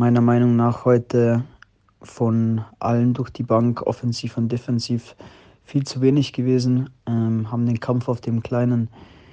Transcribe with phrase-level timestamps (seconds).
[0.00, 1.44] meiner Meinung nach heute
[2.00, 5.14] von allen durch die Bank, offensiv und defensiv,
[5.62, 6.88] viel zu wenig gewesen.
[7.04, 8.88] Ähm, haben den Kampf auf dem kleinen,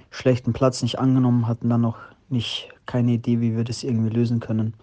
[0.09, 1.95] schlechten Platz nicht angenommen, hatten dann noch
[2.27, 4.73] nicht keine Idee, wie wir das irgendwie lösen können.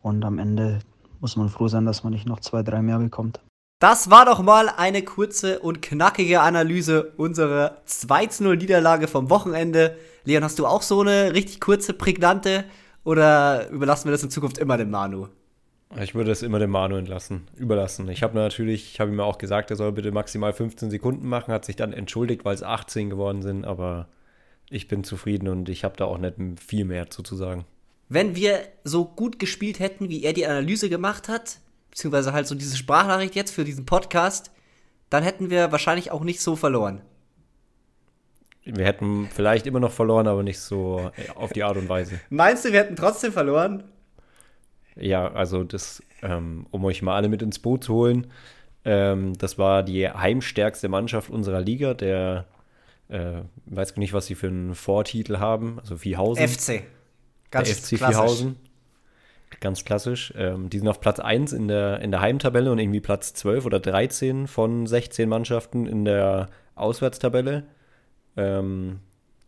[0.00, 0.78] Und am Ende
[1.20, 3.38] muss man froh sein, dass man nicht noch zwei, drei mehr bekommt.
[3.80, 9.94] Das war doch mal eine kurze und knackige Analyse unserer 2-0-Niederlage vom Wochenende.
[10.24, 12.64] Leon, hast du auch so eine richtig kurze, prägnante
[13.08, 15.28] oder überlassen wir das in Zukunft immer dem Manu?
[15.98, 18.06] Ich würde es immer dem Manu entlassen, überlassen.
[18.10, 21.54] Ich habe natürlich, ich habe ihm auch gesagt, er soll bitte maximal 15 Sekunden machen,
[21.54, 24.08] hat sich dann entschuldigt, weil es 18 geworden sind, aber
[24.68, 27.64] ich bin zufrieden und ich habe da auch nicht viel mehr zu, zu sagen.
[28.10, 32.54] Wenn wir so gut gespielt hätten, wie er die Analyse gemacht hat, beziehungsweise halt so
[32.54, 34.50] diese Sprachnachricht jetzt für diesen Podcast,
[35.08, 37.00] dann hätten wir wahrscheinlich auch nicht so verloren.
[38.76, 42.20] Wir hätten vielleicht immer noch verloren, aber nicht so auf die Art und Weise.
[42.28, 43.84] Meinst du, wir hätten trotzdem verloren?
[44.96, 48.26] Ja, also das, ähm, um euch mal alle mit ins Boot zu holen,
[48.84, 52.46] ähm, das war die heimstärkste Mannschaft unserer Liga, der,
[53.08, 56.46] äh, weiß nicht, was sie für einen Vortitel haben, also Viehhausen.
[56.46, 56.82] FC.
[57.50, 57.98] Ganz der FC klassisch.
[57.98, 58.56] Viehhausen.
[59.60, 60.32] Ganz klassisch.
[60.36, 63.66] Ähm, die sind auf Platz 1 in der, in der Heimtabelle und irgendwie Platz 12
[63.66, 67.64] oder 13 von 16 Mannschaften in der Auswärtstabelle.
[68.38, 69.00] Ähm,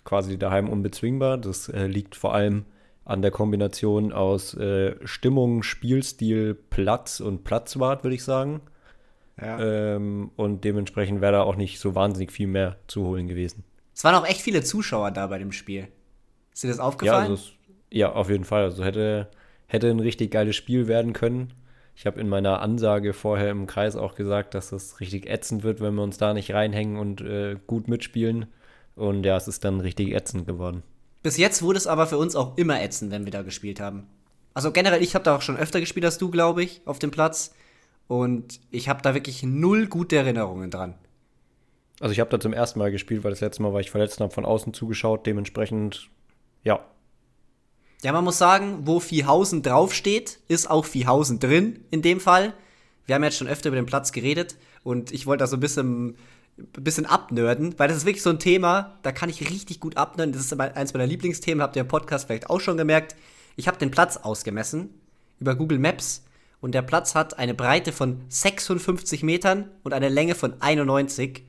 [0.05, 1.39] quasi daheim unbezwingbar.
[1.39, 2.65] Das äh, liegt vor allem
[3.05, 8.61] an der Kombination aus äh, Stimmung, Spielstil, Platz und Platzwart, würde ich sagen.
[9.41, 9.59] Ja.
[9.61, 13.65] Ähm, und dementsprechend wäre da auch nicht so wahnsinnig viel mehr zu holen gewesen.
[13.95, 15.89] Es waren auch echt viele Zuschauer da bei dem Spiel.
[16.53, 17.25] Ist dir das aufgefallen?
[17.25, 17.53] Ja, also es,
[17.91, 18.65] ja auf jeden Fall.
[18.65, 19.29] Also hätte
[19.71, 21.53] hätte ein richtig geiles Spiel werden können.
[21.95, 25.81] Ich habe in meiner Ansage vorher im Kreis auch gesagt, dass es richtig ätzend wird,
[25.81, 28.47] wenn wir uns da nicht reinhängen und äh, gut mitspielen.
[28.95, 30.83] Und ja, es ist dann richtig ätzend geworden.
[31.23, 34.07] Bis jetzt wurde es aber für uns auch immer ätzend, wenn wir da gespielt haben.
[34.55, 37.11] Also generell, ich habe da auch schon öfter gespielt als du, glaube ich, auf dem
[37.11, 37.55] Platz.
[38.09, 40.95] Und ich habe da wirklich null gute Erinnerungen dran.
[42.01, 44.21] Also ich habe da zum ersten Mal gespielt, weil das letzte Mal war ich verletzt
[44.21, 45.27] und habe von außen zugeschaut.
[45.27, 46.09] Dementsprechend,
[46.65, 46.81] ja,
[48.03, 52.55] ja, man muss sagen, wo Viehhausen draufsteht, ist auch Viehhausen drin in dem Fall.
[53.05, 55.61] Wir haben jetzt schon öfter über den Platz geredet und ich wollte da so ein
[55.61, 56.17] bisschen,
[56.77, 59.97] ein bisschen abnörden, weil das ist wirklich so ein Thema, da kann ich richtig gut
[59.97, 60.33] abnörden.
[60.33, 63.17] Das ist eins meiner Lieblingsthemen, habt ihr im Podcast vielleicht auch schon gemerkt.
[63.57, 64.91] Ich habe den Platz ausgemessen
[65.39, 66.25] über Google Maps
[66.61, 71.45] und der Platz hat eine Breite von 56 Metern und eine Länge von 91.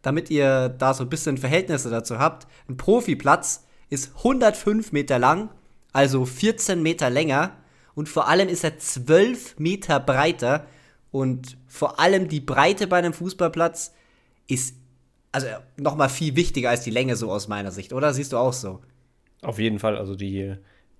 [0.00, 5.50] Damit ihr da so ein bisschen Verhältnisse dazu habt, ein Profiplatz ist 105 Meter lang
[5.92, 7.56] also 14 Meter länger
[7.94, 10.66] und vor allem ist er 12 Meter breiter
[11.10, 13.92] und vor allem die Breite bei einem Fußballplatz
[14.52, 14.76] ist
[15.32, 15.46] also
[15.76, 18.12] nochmal viel wichtiger als die Länge so aus meiner Sicht, oder?
[18.12, 18.80] Siehst du auch so?
[19.40, 20.54] Auf jeden Fall, also die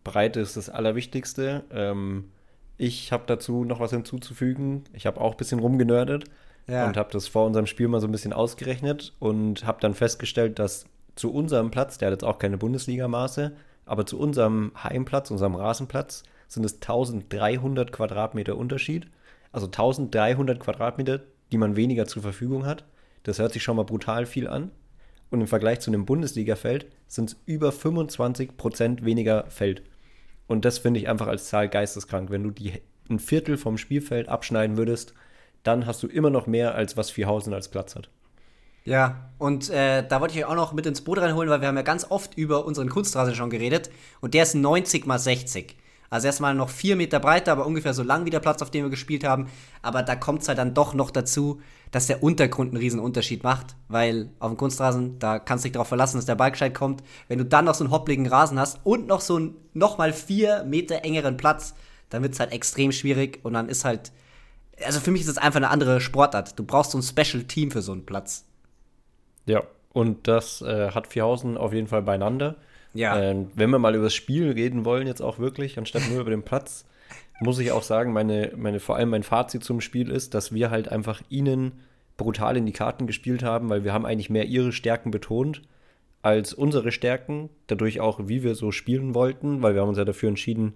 [0.05, 1.65] Breite ist das Allerwichtigste.
[1.71, 2.31] Ähm,
[2.79, 4.85] ich habe dazu noch was hinzuzufügen.
[4.93, 6.25] Ich habe auch ein bisschen rumgenördet
[6.67, 6.87] ja.
[6.87, 10.59] und habe das vor unserem Spiel mal so ein bisschen ausgerechnet und habe dann festgestellt,
[10.59, 13.53] dass zu unserem Platz, der hat jetzt auch keine Bundesliga-Maße,
[13.85, 19.09] aber zu unserem Heimplatz, unserem Rasenplatz, sind es 1300 Quadratmeter Unterschied.
[19.53, 21.21] Also 1300 Quadratmeter,
[21.51, 22.85] die man weniger zur Verfügung hat.
[23.23, 24.71] Das hört sich schon mal brutal viel an.
[25.31, 29.83] Und im Vergleich zu einem Bundesliga-Feld sind es über 25 Prozent weniger Feld.
[30.47, 32.31] Und das finde ich einfach als Zahl geisteskrank.
[32.31, 35.15] Wenn du die, ein Viertel vom Spielfeld abschneiden würdest,
[35.63, 38.11] dann hast du immer noch mehr, als was Vierhausen als Platz hat.
[38.85, 41.69] Ja, und äh, da wollte ich euch auch noch mit ins Boot reinholen, weil wir
[41.69, 43.91] haben ja ganz oft über unseren Kunstrasen schon geredet.
[44.21, 45.77] Und der ist 90 mal 60.
[46.13, 48.85] Also erstmal noch 4 Meter breiter, aber ungefähr so lang wie der Platz, auf dem
[48.85, 49.49] wir gespielt haben.
[49.81, 53.45] Aber da kommt es halt dann doch noch dazu, dass der Untergrund einen riesen Unterschied
[53.45, 53.77] macht.
[53.89, 57.03] Weil auf dem Kunstrasen, da kannst du dich darauf verlassen, dass der Ball gescheit kommt.
[57.29, 60.65] Wenn du dann noch so einen hoppligen Rasen hast und noch so einen nochmal 4
[60.65, 61.75] Meter engeren Platz,
[62.11, 63.41] dann wird es halt extrem schwierig.
[63.43, 64.13] Und dann ist halt,
[64.85, 66.59] also für mich ist es einfach eine andere Sportart.
[66.59, 68.45] Du brauchst so ein Special Team für so einen Platz.
[69.47, 69.63] Ja,
[69.95, 72.57] und das äh, hat Vierhausen auf jeden Fall beieinander.
[72.95, 73.19] Ja.
[73.19, 76.31] Ähm, wenn wir mal über das Spiel reden wollen, jetzt auch wirklich, anstatt nur über
[76.31, 76.85] den Platz,
[77.41, 80.71] muss ich auch sagen, meine, meine, vor allem mein Fazit zum Spiel ist, dass wir
[80.71, 81.73] halt einfach ihnen
[82.17, 85.63] brutal in die Karten gespielt haben, weil wir haben eigentlich mehr ihre Stärken betont
[86.21, 90.05] als unsere Stärken, dadurch auch, wie wir so spielen wollten, weil wir haben uns ja
[90.05, 90.75] dafür entschieden,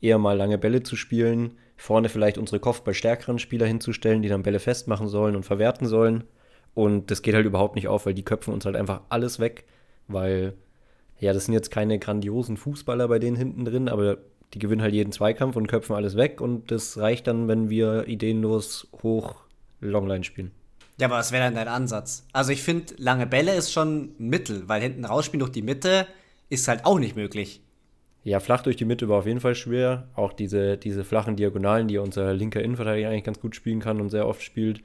[0.00, 4.42] eher mal lange Bälle zu spielen, vorne vielleicht unsere Kopfball stärkeren Spieler hinzustellen, die dann
[4.42, 6.24] Bälle festmachen sollen und verwerten sollen
[6.76, 9.64] und das geht halt überhaupt nicht auf, weil die köpfen uns halt einfach alles weg,
[10.08, 10.52] weil,
[11.18, 14.18] ja, das sind jetzt keine grandiosen Fußballer bei denen hinten drin, aber
[14.54, 18.06] die gewinnen halt jeden Zweikampf und köpfen alles weg und das reicht dann, wenn wir
[18.06, 19.36] ideenlos hoch
[19.80, 20.52] Longline spielen.
[20.98, 22.26] Ja, aber was wäre dann dein Ansatz?
[22.32, 26.06] Also ich finde, lange Bälle ist schon ein Mittel, weil hinten rausspielen durch die Mitte
[26.48, 27.60] ist halt auch nicht möglich.
[28.24, 30.08] Ja, flach durch die Mitte war auf jeden Fall schwer.
[30.14, 34.10] Auch diese, diese flachen Diagonalen, die unser linker Innenverteidiger eigentlich ganz gut spielen kann und
[34.10, 34.80] sehr oft spielt,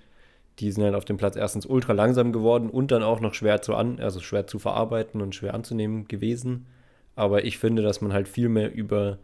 [0.59, 3.61] die sind halt auf dem Platz erstens ultra langsam geworden und dann auch noch schwer
[3.61, 6.67] zu an, also schwer zu verarbeiten und schwer anzunehmen gewesen.
[7.15, 9.17] Aber ich finde, dass man halt viel mehr über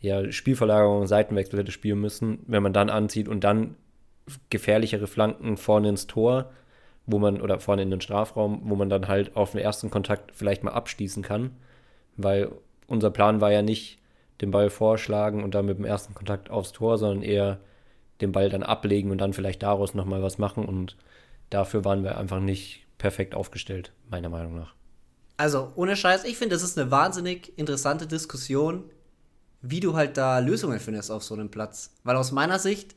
[0.00, 3.76] ja, Spielverlagerung und Seitenwechsel hätte spielen müssen, wenn man dann anzieht und dann
[4.50, 6.50] gefährlichere Flanken vorne ins Tor,
[7.06, 10.32] wo man, oder vorne in den Strafraum, wo man dann halt auf den ersten Kontakt
[10.34, 11.52] vielleicht mal abschließen kann.
[12.16, 12.50] Weil
[12.86, 13.98] unser Plan war ja nicht,
[14.40, 17.60] den Ball vorschlagen und dann mit dem ersten Kontakt aufs Tor, sondern eher
[18.24, 20.64] den Ball dann ablegen und dann vielleicht daraus nochmal was machen.
[20.64, 20.96] Und
[21.50, 24.74] dafür waren wir einfach nicht perfekt aufgestellt, meiner Meinung nach.
[25.36, 28.84] Also, ohne Scheiß, ich finde, das ist eine wahnsinnig interessante Diskussion,
[29.62, 31.94] wie du halt da Lösungen findest auf so einem Platz.
[32.04, 32.94] Weil aus meiner Sicht,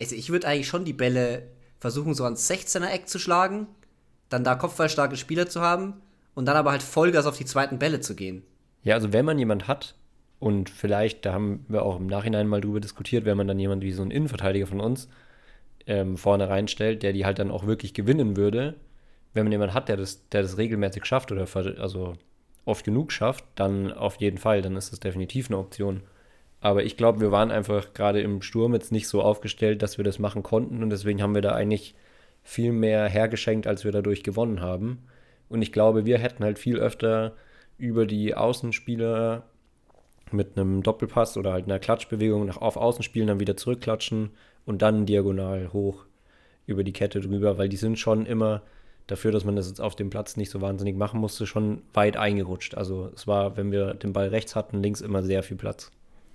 [0.00, 1.42] also ich würde eigentlich schon die Bälle
[1.78, 3.66] versuchen, so ans 16er Eck zu schlagen,
[4.28, 6.00] dann da kopfballstarke Spieler zu haben
[6.34, 8.42] und dann aber halt Vollgas auf die zweiten Bälle zu gehen.
[8.82, 9.94] Ja, also wenn man jemand hat,
[10.46, 13.82] und vielleicht, da haben wir auch im Nachhinein mal drüber diskutiert, wenn man dann jemand
[13.82, 15.08] wie so ein Innenverteidiger von uns
[15.88, 18.76] ähm, vorne reinstellt, der die halt dann auch wirklich gewinnen würde,
[19.34, 21.48] wenn man jemanden hat, der das, der das regelmäßig schafft oder
[21.80, 22.14] also
[22.64, 26.02] oft genug schafft, dann auf jeden Fall, dann ist das definitiv eine Option.
[26.60, 30.04] Aber ich glaube, wir waren einfach gerade im Sturm jetzt nicht so aufgestellt, dass wir
[30.04, 31.96] das machen konnten und deswegen haben wir da eigentlich
[32.44, 35.08] viel mehr hergeschenkt, als wir dadurch gewonnen haben.
[35.48, 37.34] Und ich glaube, wir hätten halt viel öfter
[37.78, 39.42] über die Außenspieler
[40.32, 44.30] mit einem Doppelpass oder halt einer Klatschbewegung nach auf Außen spielen, dann wieder zurückklatschen
[44.64, 46.04] und dann diagonal hoch
[46.66, 48.62] über die Kette drüber, weil die sind schon immer
[49.06, 52.16] dafür, dass man das jetzt auf dem Platz nicht so wahnsinnig machen musste, schon weit
[52.16, 52.74] eingerutscht.
[52.74, 55.90] Also es war, wenn wir den Ball rechts hatten, links immer sehr viel Platz.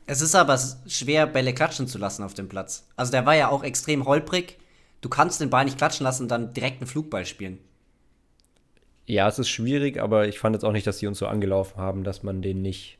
[0.07, 0.57] Es ist aber
[0.87, 2.87] schwer, Bälle klatschen zu lassen auf dem Platz.
[2.95, 4.57] Also der war ja auch extrem holprig.
[5.01, 7.59] Du kannst den Ball nicht klatschen lassen und dann direkt einen Flugball spielen.
[9.05, 11.77] Ja, es ist schwierig, aber ich fand jetzt auch nicht, dass sie uns so angelaufen
[11.77, 12.97] haben, dass man den nicht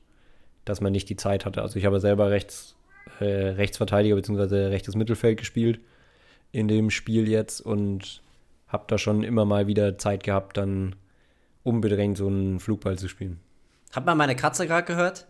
[0.66, 1.62] dass man nicht die Zeit hatte.
[1.62, 2.76] Also ich habe selber rechts,
[3.20, 4.68] äh, Rechtsverteidiger bzw.
[4.68, 5.80] rechtes Mittelfeld gespielt
[6.52, 8.22] in dem Spiel jetzt und
[8.68, 10.96] habe da schon immer mal wieder Zeit gehabt, dann
[11.64, 13.40] unbedingt so einen Flugball zu spielen.
[13.92, 15.28] Hat man meine Katze gerade gehört?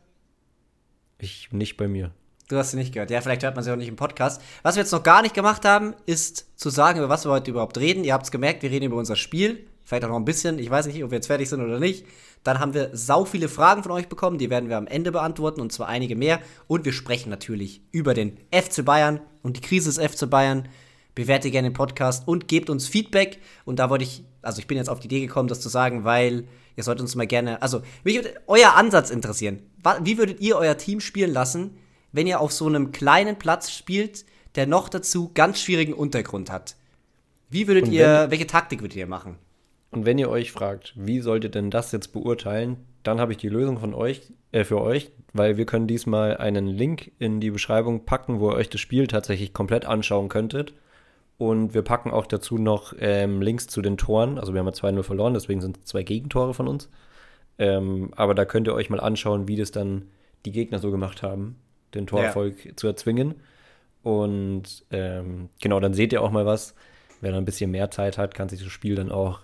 [1.18, 2.12] Ich nicht bei mir.
[2.48, 3.10] Du hast sie nicht gehört.
[3.12, 4.42] Ja, vielleicht hört man sie auch nicht im Podcast.
[4.62, 7.52] Was wir jetzt noch gar nicht gemacht haben, ist zu sagen, über was wir heute
[7.52, 8.04] überhaupt reden.
[8.04, 9.66] Ihr habt es gemerkt, wir reden über unser Spiel.
[9.84, 10.60] Vielleicht auch noch ein bisschen.
[10.60, 12.06] Ich weiß nicht, ob wir jetzt fertig sind oder nicht.
[12.44, 15.62] Dann haben wir sau viele Fragen von euch bekommen, die werden wir am Ende beantworten
[15.62, 16.40] und zwar einige mehr.
[16.68, 20.68] Und wir sprechen natürlich über den FC Bayern und die Krise des FC Bayern.
[21.14, 23.40] Bewertet gerne den Podcast und gebt uns Feedback.
[23.66, 26.04] Und da wollte ich, also ich bin jetzt auf die Idee gekommen, das zu sagen,
[26.04, 26.48] weil
[26.78, 29.62] ihr sollt uns mal gerne, also mich würde euer Ansatz interessieren.
[30.04, 31.78] Wie würdet ihr euer Team spielen lassen,
[32.12, 34.26] wenn ihr auf so einem kleinen Platz spielt,
[34.56, 36.76] der noch dazu ganz schwierigen Untergrund hat?
[37.50, 39.38] Wie würdet ihr, welche Taktik würdet ihr machen?
[39.92, 43.38] Und wenn ihr euch fragt, wie solltet ihr denn das jetzt beurteilen, dann habe ich
[43.38, 47.52] die Lösung von euch, äh, für euch, weil wir können diesmal einen Link in die
[47.52, 50.74] Beschreibung packen, wo ihr euch das Spiel tatsächlich komplett anschauen könntet.
[51.38, 54.38] Und wir packen auch dazu noch ähm, Links zu den Toren.
[54.38, 56.90] Also wir haben ja 2-0 verloren, deswegen sind es zwei Gegentore von uns.
[57.58, 60.10] Ähm, aber da könnt ihr euch mal anschauen, wie das dann
[60.46, 61.58] die Gegner so gemacht haben,
[61.94, 62.76] den Torerfolg ja.
[62.76, 63.36] zu erzwingen.
[64.04, 66.76] Und ähm, genau, dann seht ihr auch mal was.
[67.22, 69.42] Wer dann ein bisschen mehr Zeit hat, kann sich das Spiel dann auch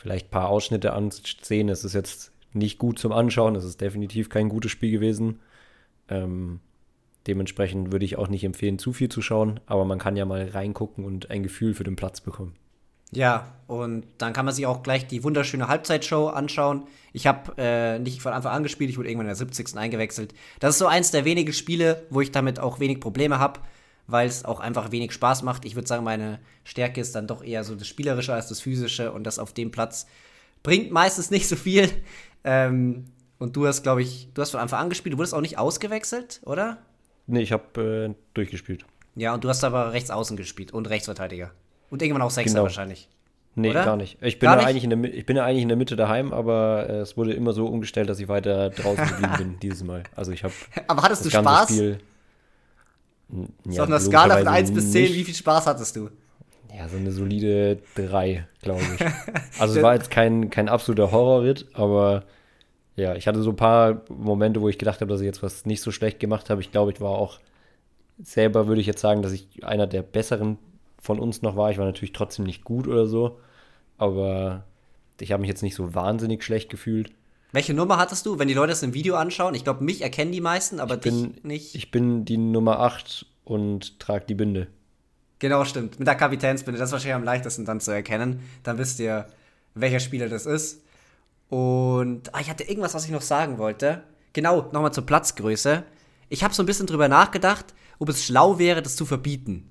[0.00, 1.68] vielleicht ein paar Ausschnitte ansehen.
[1.68, 5.40] Es ist jetzt nicht gut zum Anschauen, es ist definitiv kein gutes Spiel gewesen.
[6.08, 6.60] Ähm,
[7.26, 10.48] dementsprechend würde ich auch nicht empfehlen, zu viel zu schauen, aber man kann ja mal
[10.48, 12.56] reingucken und ein Gefühl für den Platz bekommen.
[13.12, 16.84] Ja, und dann kann man sich auch gleich die wunderschöne Halbzeitshow anschauen.
[17.12, 19.76] Ich habe äh, nicht von Anfang an gespielt, ich wurde irgendwann in der 70.
[19.76, 20.32] eingewechselt.
[20.60, 23.60] Das ist so eins der wenigen Spiele, wo ich damit auch wenig Probleme habe
[24.10, 25.64] weil es auch einfach wenig Spaß macht.
[25.64, 29.12] Ich würde sagen, meine Stärke ist dann doch eher so das Spielerische als das Physische
[29.12, 30.06] und das auf dem Platz
[30.62, 31.88] bringt meistens nicht so viel.
[32.44, 33.06] Ähm,
[33.38, 35.58] und du hast, glaube ich, du hast von Anfang an gespielt, du wurdest auch nicht
[35.58, 36.78] ausgewechselt, oder?
[37.26, 38.84] Nee, ich habe äh, durchgespielt.
[39.14, 41.50] Ja, und du hast aber rechts außen gespielt und Rechtsverteidiger.
[41.90, 42.62] Und irgendwann auch Sechser genau.
[42.64, 43.08] wahrscheinlich.
[43.56, 43.84] Nee, oder?
[43.84, 44.18] gar nicht.
[44.22, 46.32] Ich bin, gar ja Eigentlich in der, ich bin ja eigentlich in der Mitte daheim,
[46.32, 50.04] aber äh, es wurde immer so umgestellt, dass ich weiter draußen geblieben bin dieses Mal.
[50.14, 50.54] Also ich habe.
[50.86, 51.68] aber hattest du Spaß?
[51.68, 51.98] Spiel,
[53.64, 56.10] ja, so auf einer Skala von 1 bis 10, wie viel Spaß hattest du?
[56.76, 59.00] Ja, so eine solide 3, glaube ich.
[59.58, 62.24] Also es war jetzt kein, kein absoluter Horrorritt, aber
[62.96, 65.66] ja, ich hatte so ein paar Momente, wo ich gedacht habe, dass ich jetzt was
[65.66, 66.60] nicht so schlecht gemacht habe.
[66.60, 67.40] Ich glaube, ich war auch
[68.22, 70.58] selber, würde ich jetzt sagen, dass ich einer der besseren
[71.00, 71.70] von uns noch war.
[71.70, 73.38] Ich war natürlich trotzdem nicht gut oder so,
[73.98, 74.64] aber
[75.18, 77.12] ich habe mich jetzt nicht so wahnsinnig schlecht gefühlt.
[77.52, 79.54] Welche Nummer hattest du, wenn die Leute das im Video anschauen?
[79.54, 81.74] Ich glaube, mich erkennen die meisten, aber ich bin, dich nicht.
[81.74, 84.68] Ich bin die Nummer 8 und trage die Binde.
[85.40, 85.98] Genau, stimmt.
[85.98, 86.78] Mit der Kapitänsbinde.
[86.78, 88.40] Das ist wahrscheinlich am leichtesten dann zu erkennen.
[88.62, 89.26] Dann wisst ihr,
[89.74, 90.82] welcher Spieler das ist.
[91.48, 94.04] Und ah, ich hatte irgendwas, was ich noch sagen wollte.
[94.32, 95.82] genau, nochmal zur Platzgröße.
[96.28, 99.68] Ich habe so ein bisschen drüber nachgedacht, ob es schlau wäre, das zu verbieten.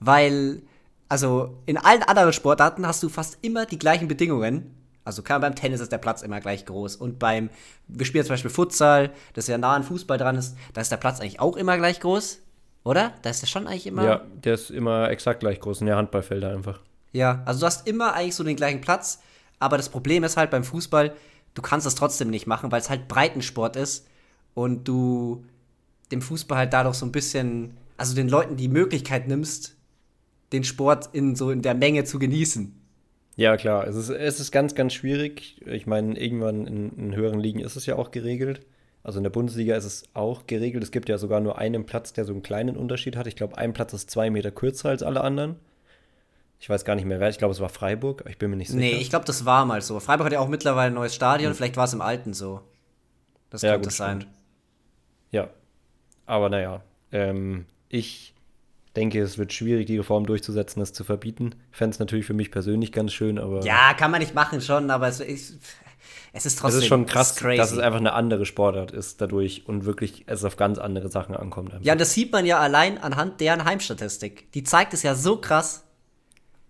[0.00, 0.62] Weil,
[1.08, 4.74] also in allen anderen Sportarten hast du fast immer die gleichen Bedingungen.
[5.04, 6.96] Also kann, beim Tennis ist der Platz immer gleich groß.
[6.96, 7.50] Und beim,
[7.88, 10.96] wir spielen zum Beispiel Futsal, das ja nah an Fußball dran ist, da ist der
[10.96, 12.40] Platz eigentlich auch immer gleich groß.
[12.84, 13.12] Oder?
[13.22, 14.04] Da ist der schon eigentlich immer.
[14.04, 16.80] Ja, der ist immer exakt gleich groß in der Handballfelder einfach.
[17.12, 19.20] Ja, also du hast immer eigentlich so den gleichen Platz.
[19.58, 21.14] Aber das Problem ist halt beim Fußball,
[21.54, 24.06] du kannst das trotzdem nicht machen, weil es halt Breitensport ist
[24.54, 25.44] und du
[26.12, 29.76] dem Fußball halt dadurch so ein bisschen, also den Leuten die Möglichkeit nimmst,
[30.52, 32.78] den Sport in so in der Menge zu genießen.
[33.36, 33.86] Ja, klar.
[33.86, 35.60] Es ist, es ist ganz, ganz schwierig.
[35.66, 38.60] Ich meine, irgendwann in, in höheren Ligen ist es ja auch geregelt.
[39.02, 40.82] Also in der Bundesliga ist es auch geregelt.
[40.82, 43.26] Es gibt ja sogar nur einen Platz, der so einen kleinen Unterschied hat.
[43.26, 45.56] Ich glaube, ein Platz ist zwei Meter kürzer als alle anderen.
[46.58, 47.28] Ich weiß gar nicht mehr wer.
[47.28, 48.24] Ich glaube, es war Freiburg.
[48.28, 48.80] Ich bin mir nicht sicher.
[48.80, 50.00] Nee, ich glaube, das war mal so.
[50.00, 51.50] Freiburg hat ja auch mittlerweile ein neues Stadion.
[51.50, 51.56] Hm.
[51.56, 52.62] Vielleicht war es im alten so.
[53.50, 54.20] Das ja, könnte gut, sein.
[54.22, 54.34] Stimmt.
[55.32, 55.50] Ja.
[56.24, 56.82] Aber naja.
[57.12, 58.33] Ähm, ich
[58.96, 61.54] denke, es wird schwierig, die Reform durchzusetzen, das zu verbieten.
[61.72, 63.64] Ich fände es natürlich für mich persönlich ganz schön, aber.
[63.64, 65.52] Ja, kann man nicht machen schon, aber es, ich,
[66.32, 66.78] es ist trotzdem.
[66.78, 70.24] Es ist schon krass, ist dass es einfach eine andere Sportart ist dadurch und wirklich
[70.26, 71.72] es auf ganz andere Sachen ankommt.
[71.72, 71.84] Einfach.
[71.84, 74.50] Ja, das sieht man ja allein anhand deren Heimstatistik.
[74.52, 75.84] Die zeigt es ja so krass.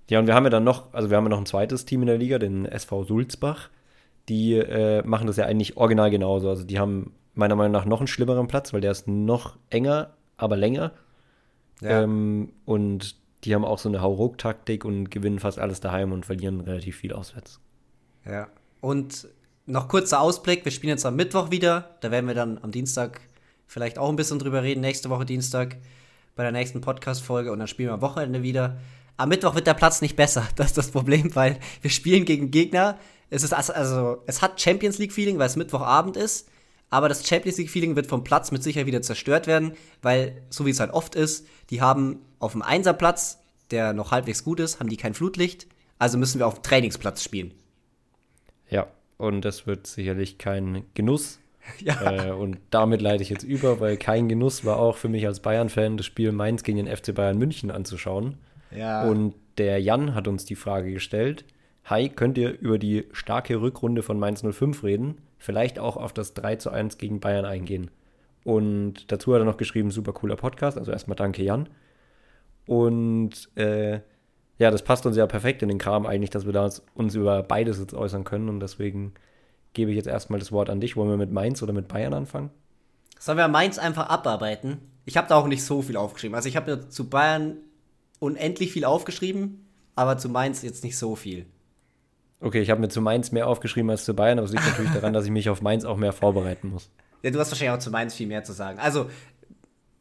[0.08, 2.02] Ja, und wir haben ja dann noch, also wir haben ja noch ein zweites Team
[2.02, 3.70] in der Liga, den SV Sulzbach.
[4.28, 6.48] Die äh, machen das ja eigentlich original genauso.
[6.48, 10.14] Also die haben meiner Meinung nach noch einen schlimmeren Platz, weil der ist noch enger,
[10.36, 10.92] aber länger.
[11.80, 12.02] Ja.
[12.02, 16.60] Ähm, und die haben auch so eine Hauruck-Taktik und gewinnen fast alles daheim und verlieren
[16.60, 17.60] relativ viel auswärts.
[18.24, 18.48] Ja.
[18.80, 19.28] Und
[19.66, 21.96] noch kurzer Ausblick: Wir spielen jetzt am Mittwoch wieder.
[22.00, 23.20] Da werden wir dann am Dienstag
[23.66, 24.80] vielleicht auch ein bisschen drüber reden.
[24.80, 25.76] Nächste Woche Dienstag
[26.36, 28.78] bei der nächsten Podcast-Folge und dann spielen wir am Wochenende wieder.
[29.16, 30.46] Am Mittwoch wird der Platz nicht besser.
[30.56, 32.98] Das ist das Problem, weil wir spielen gegen Gegner.
[33.30, 36.48] Es ist also, es hat Champions League-Feeling, weil es Mittwochabend ist.
[36.94, 40.70] Aber das Champions League-Feeling wird vom Platz mit Sicherheit wieder zerstört werden, weil, so wie
[40.70, 44.88] es halt oft ist, die haben auf dem Einserplatz, der noch halbwegs gut ist, haben
[44.88, 45.66] die kein Flutlicht.
[45.98, 47.52] Also müssen wir auf dem Trainingsplatz spielen.
[48.70, 48.86] Ja,
[49.18, 51.40] und das wird sicherlich kein Genuss.
[51.80, 52.28] Ja.
[52.28, 55.40] Äh, und damit leite ich jetzt über, weil kein Genuss war auch für mich als
[55.40, 58.36] Bayern-Fan, das Spiel Mainz gegen den FC Bayern München anzuschauen.
[58.70, 59.08] Ja.
[59.08, 61.46] Und der Jan hat uns die Frage gestellt:
[61.86, 65.20] Hi, könnt ihr über die starke Rückrunde von Mainz 05 reden?
[65.36, 67.90] Vielleicht auch auf das 3 zu 1 gegen Bayern eingehen.
[68.42, 70.78] Und dazu hat er noch geschrieben, super cooler Podcast.
[70.78, 71.68] Also erstmal danke, Jan.
[72.66, 74.00] Und äh,
[74.58, 77.42] ja, das passt uns ja perfekt in den Kram eigentlich, dass wir da uns über
[77.42, 78.48] beides jetzt äußern können.
[78.48, 79.12] Und deswegen
[79.74, 80.96] gebe ich jetzt erstmal das Wort an dich.
[80.96, 82.48] Wollen wir mit Mainz oder mit Bayern anfangen?
[83.18, 84.78] Sollen wir Mainz einfach abarbeiten?
[85.04, 86.34] Ich habe da auch nicht so viel aufgeschrieben.
[86.34, 87.58] Also ich habe ja zu Bayern
[88.20, 91.44] unendlich viel aufgeschrieben, aber zu Mainz jetzt nicht so viel.
[92.40, 94.92] Okay, ich habe mir zu Mainz mehr aufgeschrieben als zu Bayern, aber es liegt natürlich
[94.92, 96.90] daran, dass ich mich auf Mainz auch mehr vorbereiten muss.
[97.22, 98.78] Ja, du hast wahrscheinlich auch zu Mainz viel mehr zu sagen.
[98.78, 99.08] Also,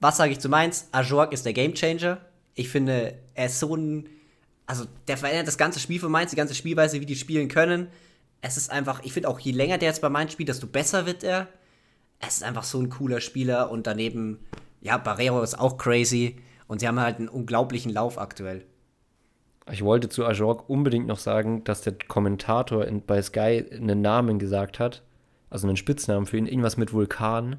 [0.02, 0.90] was sage ich zu Mainz?
[0.92, 2.18] Ajorg ist der Gamechanger.
[2.54, 4.10] Ich finde, er ist so ein.
[4.66, 7.88] Also, der verändert das ganze Spiel von Mainz, die ganze Spielweise, wie die spielen können.
[8.42, 11.06] Es ist einfach, ich finde auch, je länger der jetzt bei Mainz spielt, desto besser
[11.06, 11.48] wird er.
[12.20, 14.40] Es ist einfach so ein cooler Spieler und daneben,
[14.82, 16.36] ja, Barrero ist auch crazy
[16.68, 18.66] und sie haben halt einen unglaublichen Lauf aktuell.
[19.72, 24.40] Ich wollte zu Ajorg unbedingt noch sagen, dass der Kommentator in, bei Sky einen Namen
[24.40, 25.04] gesagt hat,
[25.50, 27.58] also einen Spitznamen für ihn, irgendwas mit Vulkan.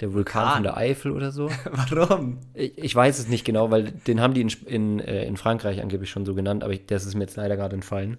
[0.00, 0.54] Der Vulkan, Vulkan.
[0.54, 1.48] von der Eifel oder so.
[1.70, 2.38] Warum?
[2.54, 5.80] Ich, ich, weiß es nicht genau, weil den haben die in, in, äh, in Frankreich
[5.80, 8.16] angeblich schon so genannt, aber ich, das ist mir jetzt leider gerade entfallen.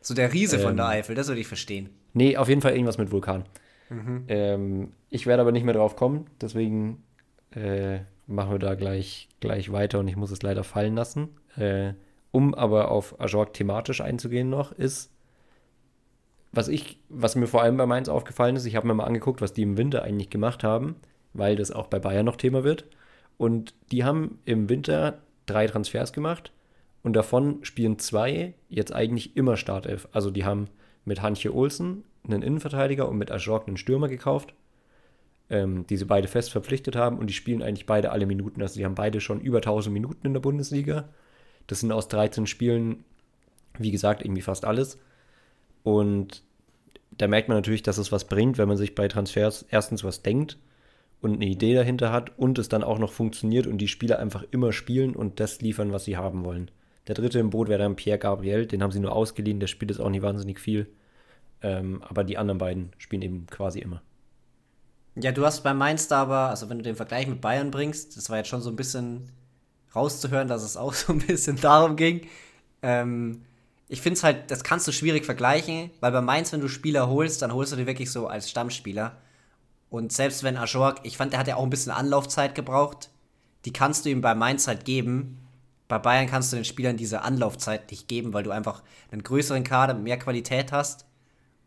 [0.00, 1.90] So der Riese ähm, von der ähm, Eifel, das würde ich verstehen.
[2.14, 3.44] Nee, auf jeden Fall irgendwas mit Vulkan.
[3.90, 4.24] Mhm.
[4.28, 7.02] Ähm, ich werde aber nicht mehr drauf kommen, deswegen
[7.50, 11.28] äh, machen wir da gleich, gleich weiter und ich muss es leider fallen lassen.
[11.56, 11.92] Äh,
[12.38, 15.10] um aber auf Ajorg thematisch einzugehen noch, ist,
[16.52, 19.40] was ich, was mir vor allem bei Mainz aufgefallen ist, ich habe mir mal angeguckt,
[19.40, 20.94] was die im Winter eigentlich gemacht haben,
[21.32, 22.84] weil das auch bei Bayern noch Thema wird.
[23.38, 26.52] Und die haben im Winter drei Transfers gemacht
[27.02, 30.08] und davon spielen zwei jetzt eigentlich immer Startelf.
[30.12, 30.68] Also die haben
[31.04, 34.54] mit Hanche Olsen einen Innenverteidiger und mit Ajorg einen Stürmer gekauft,
[35.50, 38.62] ähm, die sie beide fest verpflichtet haben und die spielen eigentlich beide alle Minuten.
[38.62, 41.08] Also die haben beide schon über 1000 Minuten in der Bundesliga
[41.68, 43.04] das sind aus 13 Spielen,
[43.78, 44.98] wie gesagt, irgendwie fast alles.
[45.84, 46.42] Und
[47.12, 50.22] da merkt man natürlich, dass es was bringt, wenn man sich bei Transfers erstens was
[50.22, 50.58] denkt
[51.20, 54.44] und eine Idee dahinter hat und es dann auch noch funktioniert und die Spieler einfach
[54.50, 56.70] immer spielen und das liefern, was sie haben wollen.
[57.06, 59.90] Der dritte im Boot wäre dann Pierre Gabriel, den haben sie nur ausgeliehen, der spielt
[59.90, 60.88] jetzt auch nicht wahnsinnig viel.
[61.60, 64.02] Ähm, aber die anderen beiden spielen eben quasi immer.
[65.16, 68.16] Ja, du hast bei Mainz da aber, also wenn du den Vergleich mit Bayern bringst,
[68.16, 69.32] das war jetzt schon so ein bisschen
[69.94, 72.26] rauszuhören, dass es auch so ein bisschen darum ging.
[72.82, 73.42] Ähm,
[73.88, 77.08] ich finde es halt, das kannst du schwierig vergleichen, weil bei Mainz, wenn du Spieler
[77.08, 79.16] holst, dann holst du die wirklich so als Stammspieler.
[79.90, 83.08] Und selbst wenn Ajorg, ich fand, der hat ja auch ein bisschen Anlaufzeit gebraucht,
[83.64, 85.38] die kannst du ihm bei Mainz halt geben.
[85.88, 89.64] Bei Bayern kannst du den Spielern diese Anlaufzeit nicht geben, weil du einfach einen größeren
[89.64, 91.06] Kader, mehr Qualität hast.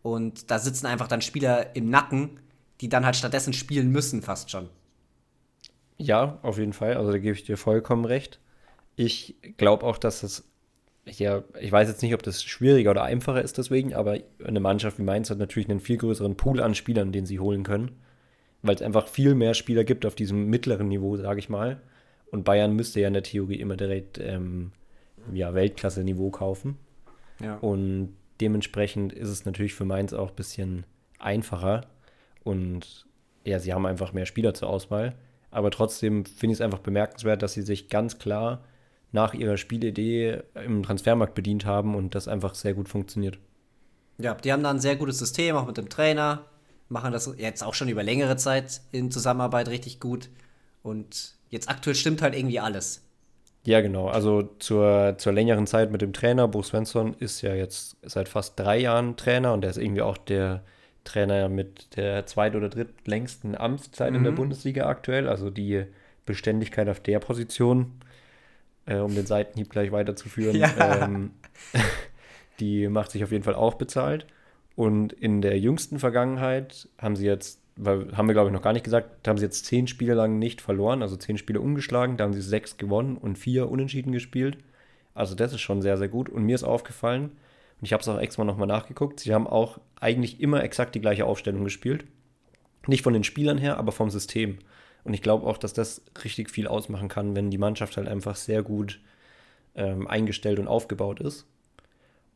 [0.03, 2.39] Und da sitzen einfach dann Spieler im Nacken,
[2.81, 4.69] die dann halt stattdessen spielen müssen, fast schon.
[6.01, 6.95] Ja, auf jeden Fall.
[6.95, 8.39] Also da gebe ich dir vollkommen recht.
[8.95, 10.51] Ich glaube auch, dass es
[11.05, 14.99] ja, ich weiß jetzt nicht, ob das schwieriger oder einfacher ist deswegen, aber eine Mannschaft
[14.99, 17.91] wie Mainz hat natürlich einen viel größeren Pool an Spielern, den sie holen können,
[18.61, 21.81] weil es einfach viel mehr Spieler gibt auf diesem mittleren Niveau, sage ich mal.
[22.31, 24.71] Und Bayern müsste ja in der Theorie immer direkt ähm,
[25.33, 26.77] ja, Weltklasse-Niveau kaufen.
[27.41, 27.57] Ja.
[27.57, 30.85] Und dementsprechend ist es natürlich für Mainz auch ein bisschen
[31.19, 31.87] einfacher.
[32.43, 33.07] Und
[33.43, 35.15] ja, sie haben einfach mehr Spieler zur Auswahl.
[35.51, 38.63] Aber trotzdem finde ich es einfach bemerkenswert, dass sie sich ganz klar
[39.11, 43.37] nach ihrer Spielidee im Transfermarkt bedient haben und das einfach sehr gut funktioniert.
[44.17, 46.45] Ja, die haben da ein sehr gutes System, auch mit dem Trainer,
[46.87, 50.29] machen das jetzt auch schon über längere Zeit in Zusammenarbeit richtig gut
[50.83, 53.01] und jetzt aktuell stimmt halt irgendwie alles.
[53.65, 54.07] Ja, genau.
[54.07, 58.59] Also zur, zur längeren Zeit mit dem Trainer, Bo Svensson ist ja jetzt seit fast
[58.59, 60.63] drei Jahren Trainer und der ist irgendwie auch der
[61.03, 64.17] Trainer mit der zweit- oder drittlängsten Amtszeit mhm.
[64.17, 64.37] in der mhm.
[64.37, 65.27] Bundesliga aktuell.
[65.27, 65.85] Also die
[66.25, 67.93] Beständigkeit auf der Position
[68.85, 71.05] äh, um den Seitenhieb gleich weiterzuführen, ja.
[71.05, 71.31] ähm,
[72.59, 74.25] die macht sich auf jeden Fall auch bezahlt.
[74.75, 78.73] Und in der jüngsten Vergangenheit haben sie jetzt, weil, haben wir glaube ich noch gar
[78.73, 82.23] nicht gesagt, haben sie jetzt zehn Spiele lang nicht verloren, also zehn Spiele umgeschlagen, da
[82.23, 84.57] haben sie sechs gewonnen und vier unentschieden gespielt.
[85.13, 86.29] Also das ist schon sehr, sehr gut.
[86.29, 87.31] Und mir ist aufgefallen,
[87.81, 91.01] und ich habe es auch extra nochmal nachgeguckt, sie haben auch eigentlich immer exakt die
[91.01, 92.05] gleiche Aufstellung gespielt.
[92.85, 94.59] Nicht von den Spielern her, aber vom System.
[95.03, 98.35] Und ich glaube auch, dass das richtig viel ausmachen kann, wenn die Mannschaft halt einfach
[98.35, 98.99] sehr gut
[99.73, 101.47] ähm, eingestellt und aufgebaut ist.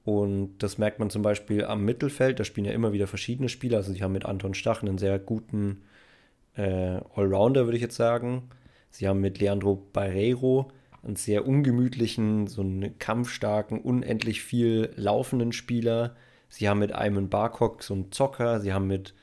[0.03, 2.39] Und das merkt man zum Beispiel am Mittelfeld.
[2.39, 3.77] Da spielen ja immer wieder verschiedene Spieler.
[3.77, 5.83] Also sie haben mit Anton Stach einen sehr guten
[6.55, 8.49] äh, Allrounder, würde ich jetzt sagen.
[8.89, 10.71] Sie haben mit Leandro Barreiro
[11.05, 16.15] einen sehr ungemütlichen, so einen kampfstarken, unendlich viel laufenden Spieler.
[16.49, 18.59] Sie haben mit Ayman Barkok so einen Zocker.
[18.59, 19.13] Sie haben mit,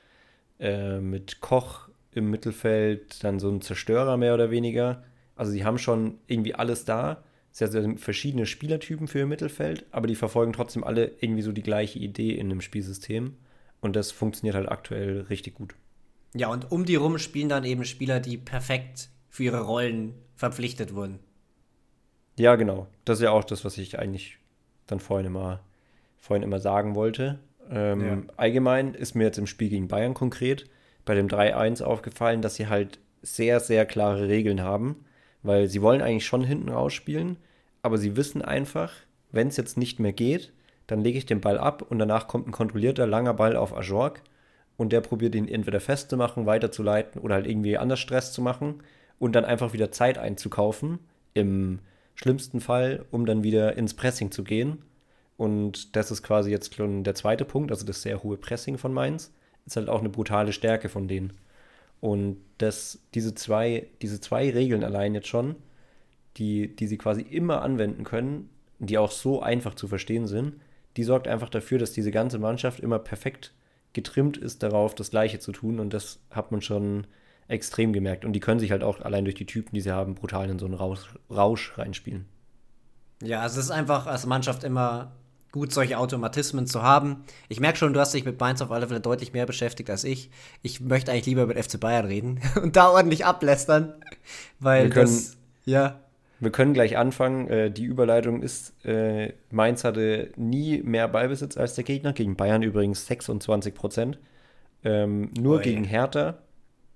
[0.60, 5.02] äh, mit Koch im Mittelfeld dann so ein Zerstörer mehr oder weniger.
[5.34, 7.24] Also sie haben schon irgendwie alles da.
[7.50, 11.62] Sehr, sehr verschiedene Spielertypen für ihr Mittelfeld, aber die verfolgen trotzdem alle irgendwie so die
[11.62, 13.34] gleiche Idee in einem Spielsystem.
[13.80, 15.74] Und das funktioniert halt aktuell richtig gut.
[16.34, 20.94] Ja, und um die rum spielen dann eben Spieler, die perfekt für ihre Rollen verpflichtet
[20.94, 21.18] wurden.
[22.36, 22.86] Ja, genau.
[23.04, 24.38] Das ist ja auch das, was ich eigentlich
[24.86, 25.60] dann vorhin immer,
[26.18, 27.38] vorhin immer sagen wollte.
[27.70, 28.22] Ähm, ja.
[28.36, 30.66] Allgemein ist mir jetzt im Spiel gegen Bayern konkret
[31.04, 35.04] bei dem 3-1 aufgefallen, dass sie halt sehr, sehr klare Regeln haben,
[35.42, 37.36] weil sie wollen eigentlich schon hinten rausspielen,
[37.82, 38.92] aber sie wissen einfach,
[39.30, 40.52] wenn es jetzt nicht mehr geht,
[40.86, 44.22] dann lege ich den Ball ab und danach kommt ein kontrollierter langer Ball auf Ajorg
[44.76, 48.82] und der probiert ihn entweder festzumachen, weiterzuleiten oder halt irgendwie anders Stress zu machen
[49.18, 50.98] und dann einfach wieder Zeit einzukaufen,
[51.34, 51.78] im
[52.14, 54.78] schlimmsten Fall, um dann wieder ins Pressing zu gehen.
[55.36, 58.92] Und das ist quasi jetzt schon der zweite Punkt, also das sehr hohe Pressing von
[58.92, 59.32] Mainz
[59.66, 61.32] ist halt auch eine brutale Stärke von denen.
[62.00, 65.56] Und das, diese, zwei, diese zwei Regeln allein jetzt schon,
[66.36, 70.54] die, die sie quasi immer anwenden können, die auch so einfach zu verstehen sind,
[70.96, 73.52] die sorgt einfach dafür, dass diese ganze Mannschaft immer perfekt
[73.92, 75.78] getrimmt ist darauf, das Gleiche zu tun.
[75.78, 77.06] Und das hat man schon
[77.48, 78.24] extrem gemerkt.
[78.24, 80.58] Und die können sich halt auch allein durch die Typen, die sie haben, brutal in
[80.58, 82.26] so einen Rausch, Rausch reinspielen.
[83.22, 85.12] Ja, es ist einfach als Mannschaft immer
[85.52, 87.24] gut, solche Automatismen zu haben.
[87.48, 90.02] Ich merke schon, du hast dich mit Mainz auf alle Fälle deutlich mehr beschäftigt als
[90.02, 90.30] ich.
[90.62, 93.92] Ich möchte eigentlich lieber mit FC Bayern reden und da ordentlich ablästern,
[94.58, 96.00] weil wir können, das, ja.
[96.40, 97.48] Wir können gleich anfangen.
[97.48, 102.62] Äh, die Überleitung ist, äh, Mainz hatte nie mehr Ballbesitz als der Gegner, gegen Bayern
[102.62, 104.18] übrigens 26 Prozent.
[104.84, 105.62] Ähm, nur Oi.
[105.62, 106.38] gegen Hertha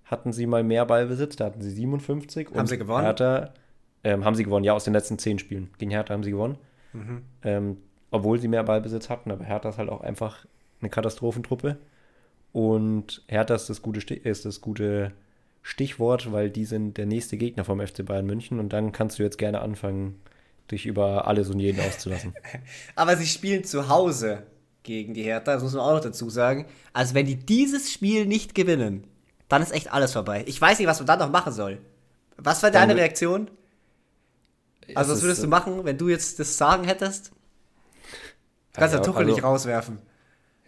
[0.06, 2.48] hatten sie mal mehr Ballbesitz, da hatten sie 57.
[2.54, 3.04] Haben sie gewonnen?
[3.04, 3.52] Hertha
[4.04, 5.70] ähm, haben sie gewonnen, ja, aus den letzten zehn Spielen.
[5.78, 6.58] Gegen Hertha haben sie gewonnen.
[6.92, 7.22] Mhm.
[7.42, 7.76] Ähm,
[8.10, 10.46] obwohl sie mehr Ballbesitz hatten, aber Hertha ist halt auch einfach
[10.80, 11.76] eine Katastrophentruppe.
[12.52, 15.12] Und Hertha ist das gute, ist das gute
[15.62, 19.24] Stichwort, weil die sind der nächste Gegner vom FC Bayern München und dann kannst du
[19.24, 20.20] jetzt gerne anfangen,
[20.70, 22.32] dich über alles und jeden auszulassen.
[22.94, 24.44] aber sie spielen zu Hause
[24.84, 26.66] gegen die Hertha, das muss man auch noch dazu sagen.
[26.92, 29.04] Also wenn die dieses Spiel nicht gewinnen,
[29.48, 30.44] dann ist echt alles vorbei.
[30.46, 31.78] Ich weiß nicht, was man dann noch machen soll.
[32.36, 33.50] Was war deine Reaktion?
[34.94, 37.32] Also was würdest du machen, wenn du jetzt das Sagen hättest?
[38.72, 39.98] Kannst ja, Tuchel also, nicht rauswerfen.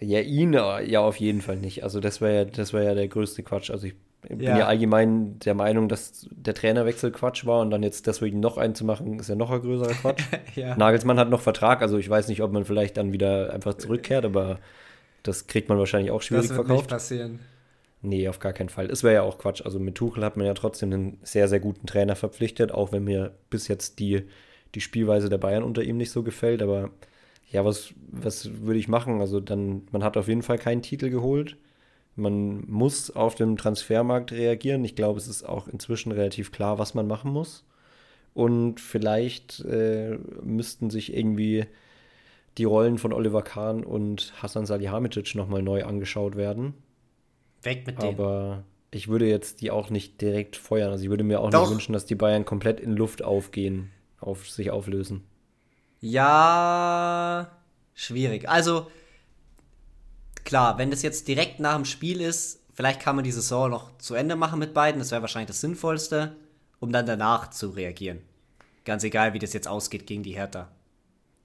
[0.00, 1.82] Ja, ihn ja auf jeden Fall nicht.
[1.82, 3.70] Also das wäre ja, das wäre ja der größte Quatsch.
[3.70, 4.58] Also ich bin ja.
[4.58, 4.66] ja.
[4.66, 8.84] allgemein der Meinung, dass der Trainerwechsel Quatsch war und dann jetzt deswegen noch einen zu
[8.84, 10.22] machen, ist ja noch ein größerer Quatsch.
[10.54, 10.76] ja.
[10.76, 14.24] Nagelsmann hat noch Vertrag, also ich weiß nicht, ob man vielleicht dann wieder einfach zurückkehrt,
[14.24, 14.58] aber
[15.22, 16.84] das kriegt man wahrscheinlich auch schwierig das wird verkauft.
[16.84, 17.40] Nicht passieren.
[18.00, 18.90] Nee, auf gar keinen Fall.
[18.90, 19.62] Es wäre ja auch Quatsch.
[19.64, 23.04] Also mit Tuchel hat man ja trotzdem einen sehr, sehr guten Trainer verpflichtet, auch wenn
[23.04, 24.22] mir bis jetzt die,
[24.74, 26.62] die Spielweise der Bayern unter ihm nicht so gefällt.
[26.62, 26.90] Aber
[27.50, 29.20] ja, was, was würde ich machen?
[29.20, 31.56] Also dann, man hat auf jeden Fall keinen Titel geholt.
[32.14, 34.84] Man muss auf dem Transfermarkt reagieren.
[34.84, 37.64] Ich glaube, es ist auch inzwischen relativ klar, was man machen muss.
[38.34, 41.66] Und vielleicht äh, müssten sich irgendwie
[42.58, 46.74] die Rollen von Oliver Kahn und Hassan Salihamidzic nochmal neu angeschaut werden.
[47.62, 48.14] Weg mit denen.
[48.14, 50.90] Aber ich würde jetzt die auch nicht direkt feuern.
[50.90, 51.62] Also ich würde mir auch Doch.
[51.62, 53.90] nicht wünschen, dass die Bayern komplett in Luft aufgehen,
[54.20, 55.24] auf sich auflösen.
[56.00, 57.50] Ja,
[57.94, 58.48] schwierig.
[58.48, 58.90] Also
[60.44, 63.96] klar, wenn das jetzt direkt nach dem Spiel ist, vielleicht kann man die Saison noch
[63.98, 65.00] zu Ende machen mit beiden.
[65.00, 66.36] Das wäre wahrscheinlich das Sinnvollste,
[66.80, 68.20] um dann danach zu reagieren.
[68.84, 70.70] Ganz egal, wie das jetzt ausgeht gegen die Hertha.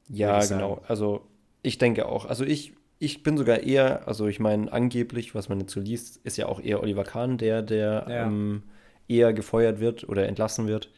[0.08, 0.82] Ja, genau.
[0.88, 1.28] Also
[1.62, 2.26] ich denke auch.
[2.26, 2.74] Also ich,
[3.04, 6.46] ich bin sogar eher, also ich meine, angeblich, was man jetzt so liest, ist ja
[6.46, 8.26] auch eher Oliver Kahn, der, der ja.
[8.26, 8.64] ähm,
[9.10, 10.90] eher gefeuert wird oder entlassen wird.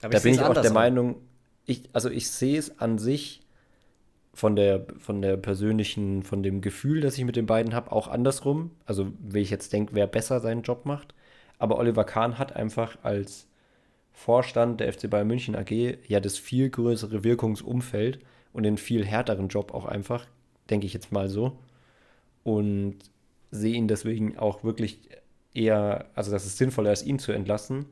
[0.00, 1.16] Aber da bin ich auch der Meinung,
[1.66, 3.40] ich, also ich sehe es an sich
[4.32, 8.06] von der, von der persönlichen, von dem Gefühl, das ich mit den beiden habe, auch
[8.06, 8.70] andersrum.
[8.86, 11.14] Also, wie ich jetzt denke, wer besser seinen Job macht.
[11.58, 13.48] Aber Oliver Kahn hat einfach als
[14.12, 18.20] Vorstand der FC Bayern München AG ja das viel größere Wirkungsumfeld
[18.52, 20.26] und den viel härteren Job auch einfach,
[20.70, 21.58] denke ich jetzt mal so.
[22.44, 22.96] Und
[23.50, 25.08] sehe ihn deswegen auch wirklich
[25.54, 27.86] eher, also dass es sinnvoller ist, ihn zu entlassen.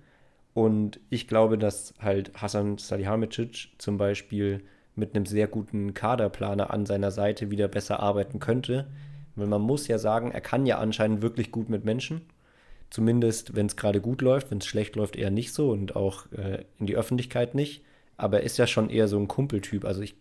[0.54, 4.62] Und ich glaube, dass halt Hasan Salihamidzic zum Beispiel
[4.94, 8.86] mit einem sehr guten Kaderplaner an seiner Seite wieder besser arbeiten könnte.
[9.34, 12.22] Weil man muss ja sagen, er kann ja anscheinend wirklich gut mit Menschen.
[12.88, 16.30] Zumindest, wenn es gerade gut läuft, wenn es schlecht läuft, eher nicht so und auch
[16.32, 17.82] äh, in die Öffentlichkeit nicht.
[18.16, 19.84] Aber er ist ja schon eher so ein Kumpeltyp.
[19.84, 20.14] Also ich,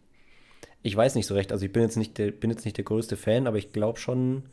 [0.84, 1.51] ich weiß nicht so recht.
[1.51, 3.99] Also ich bin jetzt nicht der, bin jetzt nicht der größte Fan, aber ich glaube
[3.99, 4.43] schon,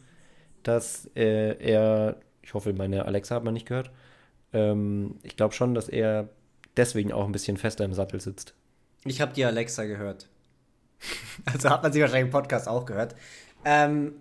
[0.62, 3.90] dass äh, er, ich hoffe, meine Alexa hat man nicht gehört,
[4.52, 6.28] ähm, ich glaube schon, dass er
[6.76, 8.54] deswegen auch ein bisschen fester im Sattel sitzt.
[9.04, 10.28] Ich habe die Alexa gehört.
[11.52, 13.14] also hat man sie wahrscheinlich im Podcast auch gehört.
[13.64, 14.14] Ähm,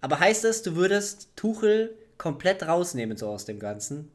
[0.00, 4.10] aber heißt es, du würdest Tuchel komplett rausnehmen, so aus dem Ganzen?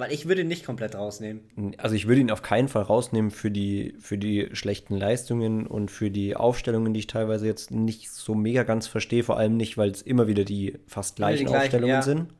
[0.00, 1.42] Weil ich würde ihn nicht komplett rausnehmen.
[1.76, 5.90] Also ich würde ihn auf keinen Fall rausnehmen für die, für die schlechten Leistungen und
[5.90, 9.76] für die Aufstellungen, die ich teilweise jetzt nicht so mega ganz verstehe, vor allem nicht,
[9.76, 12.00] weil es immer wieder die fast gleichen, die gleichen Aufstellungen ja.
[12.00, 12.32] sind.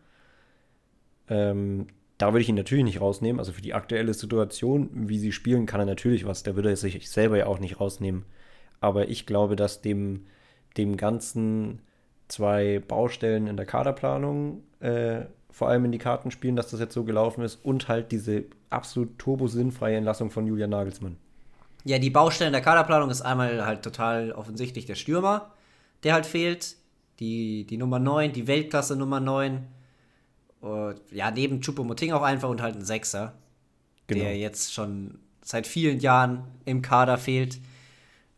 [1.29, 3.39] Ähm, da würde ich ihn natürlich nicht rausnehmen.
[3.39, 6.43] Also für die aktuelle Situation, wie sie spielen, kann er natürlich was.
[6.43, 8.25] Da würde er sich selber ja auch nicht rausnehmen.
[8.81, 10.25] Aber ich glaube, dass dem,
[10.79, 11.83] dem Ganzen
[12.27, 16.95] zwei Baustellen in der Kaderplanung äh, vor allem in die Karten spielen, dass das jetzt
[16.95, 21.17] so gelaufen ist und halt diese absolut turbosinnfreie Entlassung von Julian Nagelsmann.
[21.85, 25.53] Ja, die Baustellen der Kaderplanung ist einmal halt total offensichtlich der Stürmer,
[26.03, 26.77] der halt fehlt.
[27.19, 29.67] Die, die Nummer 9, die Weltklasse Nummer 9
[30.61, 33.35] und, ja, neben Chupomoting auch einfach und halt ein Sechser,
[34.07, 34.25] genau.
[34.25, 37.59] der jetzt schon seit vielen Jahren im Kader fehlt,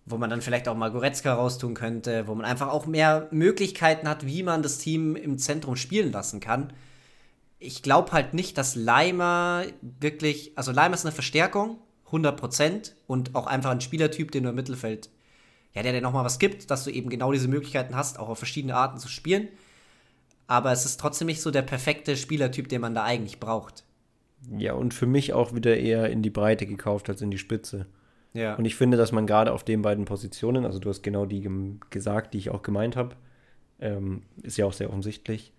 [0.07, 4.09] wo man dann vielleicht auch mal Goretzka raustun könnte, wo man einfach auch mehr Möglichkeiten
[4.09, 6.72] hat, wie man das Team im Zentrum spielen lassen kann.
[7.62, 11.79] Ich glaube halt nicht, dass Leimer wirklich, also Leimer ist eine Verstärkung,
[12.11, 15.09] 100% und auch einfach ein Spielertyp, den du im Mittelfeld,
[15.75, 18.38] ja, der dir nochmal was gibt, dass du eben genau diese Möglichkeiten hast, auch auf
[18.38, 19.48] verschiedene Arten zu spielen
[20.53, 23.85] aber es ist trotzdem nicht so der perfekte Spielertyp, den man da eigentlich braucht.
[24.59, 27.87] Ja, und für mich auch wieder eher in die Breite gekauft als in die Spitze.
[28.35, 28.57] Ja.
[28.57, 31.48] Und ich finde, dass man gerade auf den beiden Positionen, also du hast genau die
[31.88, 33.16] gesagt, die ich auch gemeint habe,
[33.81, 35.55] ähm, ist ja auch sehr offensichtlich,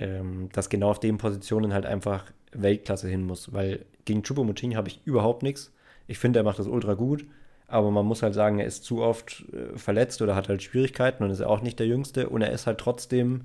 [0.00, 3.52] ähm, dass genau auf den Positionen halt einfach Weltklasse hin muss.
[3.52, 5.72] Weil gegen Choupo-Moting habe ich überhaupt nichts.
[6.08, 7.24] Ich finde, er macht das ultra gut,
[7.68, 11.22] aber man muss halt sagen, er ist zu oft äh, verletzt oder hat halt Schwierigkeiten
[11.22, 13.42] und ist auch nicht der Jüngste und er ist halt trotzdem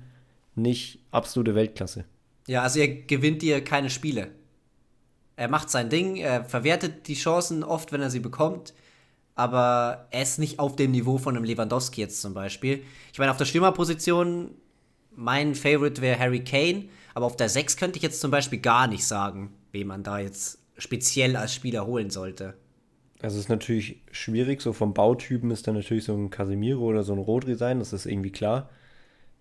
[0.56, 2.04] nicht absolute Weltklasse.
[2.48, 4.28] Ja, also er gewinnt dir keine Spiele.
[5.36, 8.72] Er macht sein Ding, er verwertet die Chancen oft, wenn er sie bekommt,
[9.34, 12.82] aber er ist nicht auf dem Niveau von einem Lewandowski jetzt zum Beispiel.
[13.12, 14.52] Ich meine, auf der Stürmerposition,
[15.16, 18.86] mein Favorite wäre Harry Kane, aber auf der 6 könnte ich jetzt zum Beispiel gar
[18.86, 22.54] nicht sagen, wen man da jetzt speziell als Spieler holen sollte.
[23.22, 27.02] Also es ist natürlich schwierig, so vom Bautypen ist dann natürlich so ein Casemiro oder
[27.02, 28.68] so ein Rodri sein, das ist irgendwie klar.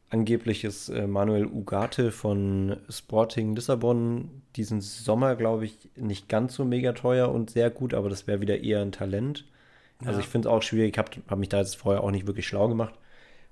[0.10, 6.64] Angeblich ist äh, Manuel Ugarte von Sporting Lissabon diesen Sommer, glaube ich, nicht ganz so
[6.64, 9.46] mega teuer und sehr gut, aber das wäre wieder eher ein Talent.
[9.98, 10.08] Also ja.
[10.10, 12.28] Also ich finde es auch schwierig, ich habe hab mich da jetzt vorher auch nicht
[12.28, 12.94] wirklich schlau gemacht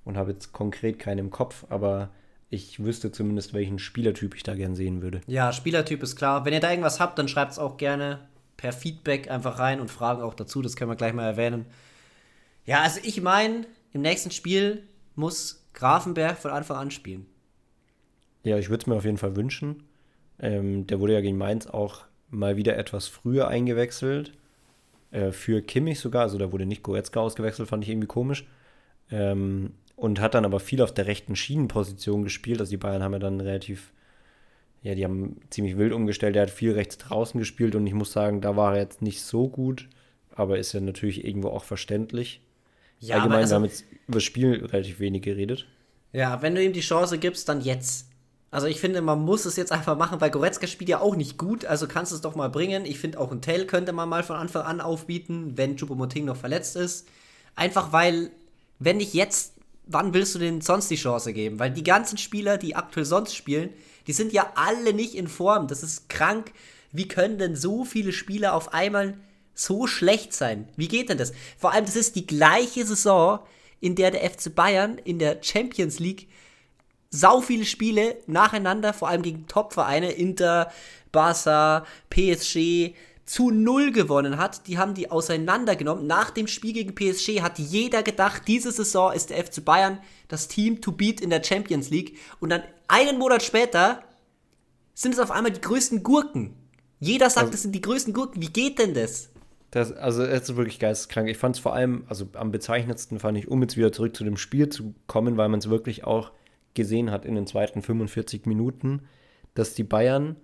[0.04, 2.10] und habe jetzt konkret keinen im Kopf, aber
[2.50, 5.20] ich wüsste zumindest, welchen Spielertyp ich da gern sehen würde.
[5.26, 6.44] Ja, Spielertyp ist klar.
[6.44, 8.20] Wenn ihr da irgendwas habt, dann schreibt es auch gerne
[8.56, 10.62] per Feedback einfach rein und Fragen auch dazu.
[10.62, 11.66] Das können wir gleich mal erwähnen.
[12.64, 14.84] Ja, also ich meine, im nächsten Spiel
[15.16, 17.26] muss Grafenberg von Anfang an spielen.
[18.44, 19.84] Ja, ich würde es mir auf jeden Fall wünschen.
[20.38, 24.32] Ähm, der wurde ja gegen Mainz auch mal wieder etwas früher eingewechselt.
[25.10, 26.22] Äh, für Kimmich sogar.
[26.22, 28.46] Also da wurde nicht Goretzka ausgewechselt, fand ich irgendwie komisch.
[29.10, 32.60] Ähm, und hat dann aber viel auf der rechten Schienenposition gespielt.
[32.60, 33.92] Also die Bayern haben ja dann relativ,
[34.82, 36.36] ja, die haben ziemlich wild umgestellt.
[36.36, 39.22] Er hat viel rechts draußen gespielt und ich muss sagen, da war er jetzt nicht
[39.22, 39.88] so gut,
[40.34, 42.40] aber ist ja natürlich irgendwo auch verständlich.
[43.00, 45.66] Ja, Allgemein, also, wir haben jetzt über das Spiel relativ wenig geredet.
[46.12, 48.08] Ja, wenn du ihm die Chance gibst, dann jetzt.
[48.50, 51.38] Also ich finde, man muss es jetzt einfach machen, weil Goretzka spielt ja auch nicht
[51.38, 52.86] gut, also kannst du es doch mal bringen.
[52.86, 56.36] Ich finde auch ein Tell könnte man mal von Anfang an aufbieten, wenn Choupo-Moting noch
[56.36, 57.08] verletzt ist.
[57.56, 58.30] Einfach weil,
[58.78, 59.54] wenn nicht jetzt,
[59.86, 61.58] wann willst du denen sonst die Chance geben?
[61.58, 63.70] Weil die ganzen Spieler, die aktuell sonst spielen,
[64.06, 65.68] die sind ja alle nicht in Form.
[65.68, 66.52] Das ist krank.
[66.92, 69.16] Wie können denn so viele Spieler auf einmal
[69.54, 70.68] so schlecht sein?
[70.76, 71.32] Wie geht denn das?
[71.58, 73.40] Vor allem, das ist die gleiche Saison,
[73.80, 76.28] in der der FC Bayern in der Champions League
[77.10, 80.72] sau viele Spiele nacheinander, vor allem gegen Topvereine, Inter,
[81.12, 82.94] Barca, PSG,
[83.24, 84.66] zu null gewonnen hat.
[84.66, 86.06] Die haben die auseinandergenommen.
[86.06, 90.48] Nach dem Spiel gegen PSG hat jeder gedacht, diese Saison ist der FC Bayern das
[90.48, 92.18] Team to beat in der Champions League.
[92.40, 94.02] Und dann einen Monat später
[94.94, 96.54] sind es auf einmal die größten Gurken.
[97.00, 98.40] Jeder sagt, also, das sind die größten Gurken.
[98.40, 99.30] Wie geht denn das?
[99.70, 101.28] Das, also, es ist wirklich geisteskrank.
[101.28, 104.24] Ich fand es vor allem, also am bezeichnetsten fand ich, um jetzt wieder zurück zu
[104.24, 106.32] dem Spiel zu kommen, weil man es wirklich auch
[106.74, 109.02] gesehen hat in den zweiten 45 Minuten,
[109.54, 110.36] dass die Bayern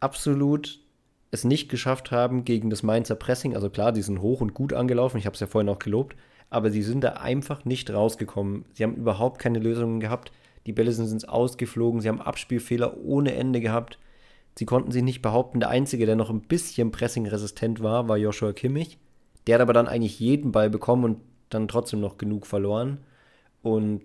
[0.00, 0.80] absolut
[1.30, 3.54] es nicht geschafft haben gegen das Mainzer Pressing.
[3.54, 6.16] Also klar, die sind hoch und gut angelaufen, ich habe es ja vorhin auch gelobt,
[6.50, 8.64] aber sie sind da einfach nicht rausgekommen.
[8.72, 10.32] Sie haben überhaupt keine Lösungen gehabt.
[10.66, 13.98] Die Bälle sind ins Ausgeflogen, sie haben Abspielfehler ohne Ende gehabt.
[14.58, 15.60] Sie konnten sich nicht behaupten.
[15.60, 18.98] Der Einzige, der noch ein bisschen pressingresistent war, war Joshua Kimmich.
[19.46, 22.98] Der hat aber dann eigentlich jeden Ball bekommen und dann trotzdem noch genug verloren.
[23.62, 24.02] Und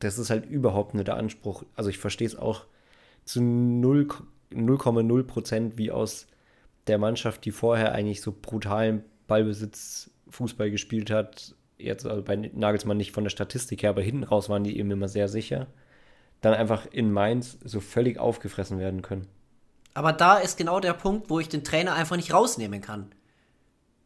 [0.00, 1.64] das ist halt überhaupt nicht der Anspruch.
[1.74, 2.66] Also ich verstehe es auch
[3.24, 6.26] zu 0,0 Prozent wie aus
[6.86, 11.54] der Mannschaft, die vorher eigentlich so brutalen Ballbesitz Fußball gespielt hat.
[11.78, 14.90] Jetzt also bei Nagelsmann nicht von der Statistik her, aber hinten raus waren die eben
[14.90, 15.66] immer sehr sicher.
[16.40, 19.26] Dann einfach in Mainz so völlig aufgefressen werden können.
[19.94, 23.10] Aber da ist genau der Punkt, wo ich den Trainer einfach nicht rausnehmen kann.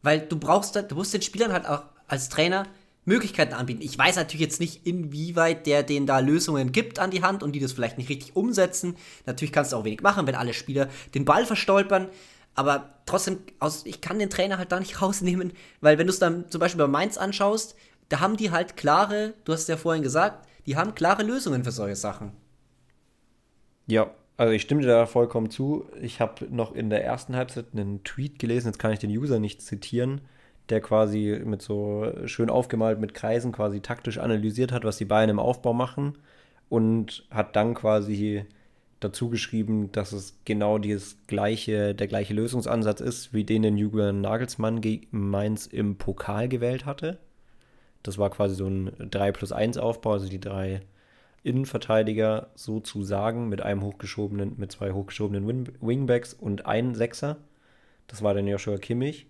[0.01, 2.65] Weil du brauchst, du musst den Spielern halt auch als Trainer
[3.03, 3.81] Möglichkeiten anbieten.
[3.81, 7.53] Ich weiß natürlich jetzt nicht, inwieweit der denen da Lösungen gibt an die Hand und
[7.53, 8.95] die das vielleicht nicht richtig umsetzen.
[9.25, 12.09] Natürlich kannst du auch wenig machen, wenn alle Spieler den Ball verstolpern.
[12.55, 16.19] Aber trotzdem, aus, ich kann den Trainer halt da nicht rausnehmen, weil wenn du es
[16.19, 17.75] dann zum Beispiel bei Mainz anschaust,
[18.09, 21.63] da haben die halt klare, du hast es ja vorhin gesagt, die haben klare Lösungen
[21.63, 22.33] für solche Sachen.
[23.87, 25.85] Ja, also ich stimme dir da vollkommen zu.
[26.01, 29.39] Ich habe noch in der ersten Halbzeit einen Tweet gelesen, jetzt kann ich den User
[29.39, 30.21] nicht zitieren,
[30.69, 35.29] der quasi mit so schön aufgemalt mit Kreisen quasi taktisch analysiert hat, was die Bayern
[35.29, 36.17] im Aufbau machen
[36.69, 38.45] und hat dann quasi
[39.01, 44.21] dazu geschrieben, dass es genau dieses gleiche, der gleiche Lösungsansatz ist, wie den den Julian
[44.21, 47.19] Nagelsmann gegen Mainz im Pokal gewählt hatte.
[48.03, 50.81] Das war quasi so ein 3 plus 1 Aufbau, also die drei
[51.43, 57.37] Innenverteidiger sozusagen mit einem hochgeschobenen, mit zwei hochgeschobenen Win Wingbacks und ein Sechser.
[58.07, 59.27] Das war dann Joshua Kimmich.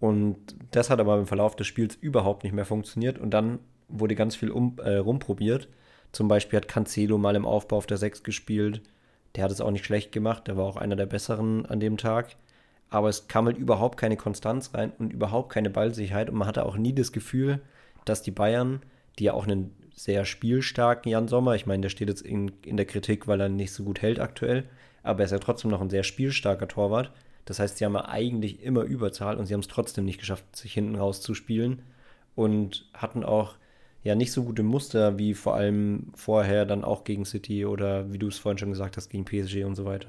[0.00, 0.36] Und
[0.70, 3.18] das hat aber im Verlauf des Spiels überhaupt nicht mehr funktioniert.
[3.18, 5.68] Und dann wurde ganz viel um, äh, rumprobiert.
[6.12, 8.80] Zum Beispiel hat Cancelo mal im Aufbau auf der 6 gespielt.
[9.36, 10.46] Der hat es auch nicht schlecht gemacht.
[10.46, 12.36] Der war auch einer der besseren an dem Tag.
[12.88, 16.28] Aber es kam halt überhaupt keine Konstanz rein und überhaupt keine Ballsicherheit.
[16.28, 17.60] Und man hatte auch nie das Gefühl,
[18.04, 18.82] dass die Bayern,
[19.18, 22.76] die ja auch einen sehr spielstarken Jan Sommer, ich meine, der steht jetzt in, in
[22.76, 24.64] der Kritik, weil er nicht so gut hält aktuell,
[25.02, 27.12] aber er ist ja trotzdem noch ein sehr spielstarker Torwart
[27.50, 30.54] das heißt, sie haben ja eigentlich immer Überzahl und sie haben es trotzdem nicht geschafft,
[30.54, 31.82] sich hinten rauszuspielen
[32.36, 33.56] und hatten auch
[34.02, 38.18] ja nicht so gute Muster wie vor allem vorher dann auch gegen City oder wie
[38.18, 40.08] du es vorhin schon gesagt hast, gegen PSG und so weiter.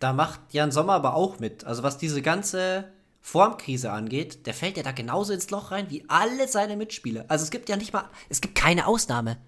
[0.00, 1.64] Da macht Jan Sommer aber auch mit.
[1.64, 2.86] Also was diese ganze
[3.20, 7.24] Formkrise angeht, der fällt ja da genauso ins Loch rein wie alle seine Mitspieler.
[7.28, 9.38] Also es gibt ja nicht mal, es gibt keine Ausnahme.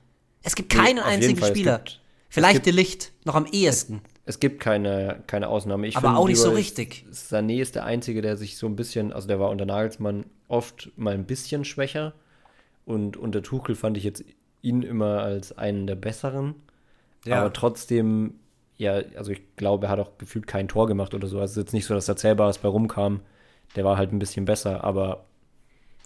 [0.42, 1.78] Es gibt keinen nee, einzigen Spieler.
[1.78, 4.02] Gibt, Vielleicht die Licht noch am ehesten.
[4.24, 5.86] Es gibt keine, keine Ausnahme.
[5.86, 7.04] Ich Aber auch nicht so richtig.
[7.12, 10.90] Sané ist der Einzige, der sich so ein bisschen, also der war unter Nagelsmann oft
[10.96, 12.12] mal ein bisschen schwächer.
[12.86, 14.24] Und unter Tuchel fand ich jetzt
[14.62, 16.54] ihn immer als einen der besseren.
[17.26, 17.40] Ja.
[17.40, 18.36] Aber trotzdem,
[18.78, 21.38] ja, also ich glaube, er hat auch gefühlt kein Tor gemacht oder so.
[21.38, 23.20] Also es ist jetzt nicht so, dass da Zählbares bei rumkam.
[23.74, 25.26] Der war halt ein bisschen besser, aber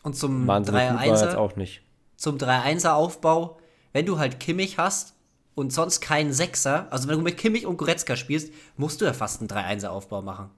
[0.03, 1.83] und zum 3-1er auch nicht.
[2.16, 3.61] Zum 3-1er Aufbau,
[3.93, 5.14] wenn du halt Kimmich hast,
[5.55, 9.12] und sonst keinen Sechser, also wenn du mit Kimmich und Goretzka spielst, musst du ja
[9.12, 10.49] fast einen 3-1er-Aufbau machen.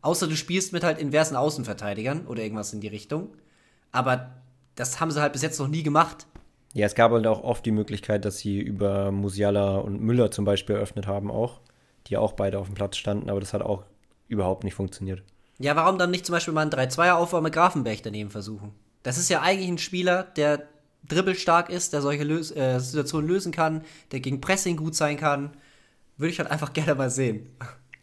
[0.00, 3.30] Außer du spielst mit halt inversen Außenverteidigern oder irgendwas in die Richtung.
[3.90, 4.37] Aber
[4.78, 6.26] das haben sie halt bis jetzt noch nie gemacht.
[6.72, 10.44] Ja, es gab halt auch oft die Möglichkeit, dass sie über Musiala und Müller zum
[10.44, 11.60] Beispiel eröffnet haben auch,
[12.06, 13.84] die auch beide auf dem Platz standen, aber das hat auch
[14.28, 15.22] überhaupt nicht funktioniert.
[15.58, 18.72] Ja, warum dann nicht zum Beispiel mal einen 3-2er-Aufbau mit Grafenberg daneben versuchen?
[19.02, 20.68] Das ist ja eigentlich ein Spieler, der
[21.08, 25.56] dribbelstark ist, der solche Lös äh, Situationen lösen kann, der gegen Pressing gut sein kann.
[26.16, 27.50] Würde ich halt einfach gerne mal sehen.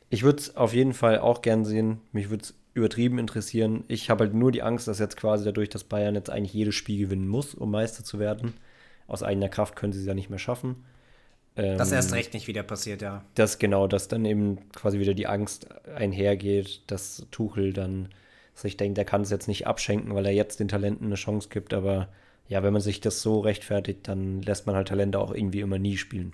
[0.10, 2.02] Ich würde es auf jeden Fall auch gern sehen.
[2.12, 3.86] Mich würde es übertrieben interessieren.
[3.88, 6.76] Ich habe halt nur die Angst, dass jetzt quasi dadurch, dass Bayern jetzt eigentlich jedes
[6.76, 8.54] Spiel gewinnen muss, um Meister zu werden.
[9.08, 10.84] Aus eigener Kraft können sie es ja nicht mehr schaffen.
[11.56, 13.24] Ähm, das erst recht nicht wieder passiert, ja.
[13.34, 18.10] Das genau, dass dann eben quasi wieder die Angst einhergeht, dass Tuchel dann
[18.54, 21.48] sich denkt, er kann es jetzt nicht abschenken, weil er jetzt den Talenten eine Chance
[21.50, 21.74] gibt.
[21.74, 22.10] Aber
[22.50, 25.80] ja, wenn man sich das so rechtfertigt, dann lässt man halt Talente auch irgendwie immer
[25.80, 26.34] nie spielen.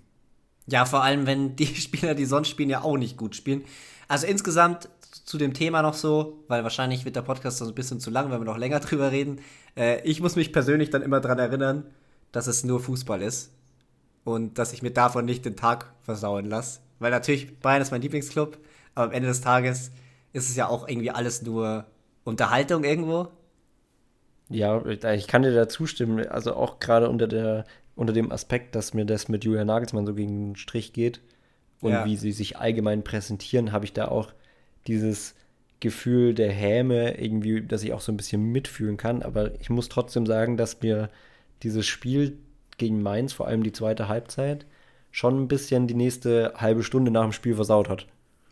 [0.65, 3.63] Ja, vor allem, wenn die Spieler, die sonst spielen, ja auch nicht gut spielen.
[4.07, 7.99] Also insgesamt zu dem Thema noch so, weil wahrscheinlich wird der Podcast so ein bisschen
[7.99, 9.39] zu lang, wenn wir noch länger drüber reden.
[9.75, 11.85] Äh, ich muss mich persönlich dann immer daran erinnern,
[12.31, 13.51] dass es nur Fußball ist
[14.23, 16.79] und dass ich mir davon nicht den Tag versauen lasse.
[16.99, 18.57] Weil natürlich, Bayern ist mein Lieblingsclub,
[18.95, 19.91] aber am Ende des Tages
[20.33, 21.85] ist es ja auch irgendwie alles nur
[22.23, 23.27] Unterhaltung irgendwo.
[24.49, 26.27] Ja, ich kann dir da zustimmen.
[26.27, 30.13] Also auch gerade unter, der, unter dem Aspekt, dass mir das mit Julia Nagelsmann so
[30.13, 31.21] gegen den Strich geht
[31.79, 32.05] und ja.
[32.05, 34.33] wie sie sich allgemein präsentieren, habe ich da auch
[34.87, 35.35] dieses
[35.79, 39.23] Gefühl der Häme irgendwie, dass ich auch so ein bisschen mitfühlen kann.
[39.23, 41.09] Aber ich muss trotzdem sagen, dass mir
[41.63, 42.37] dieses Spiel
[42.77, 44.65] gegen Mainz, vor allem die zweite Halbzeit,
[45.11, 48.07] schon ein bisschen die nächste halbe Stunde nach dem Spiel versaut hat.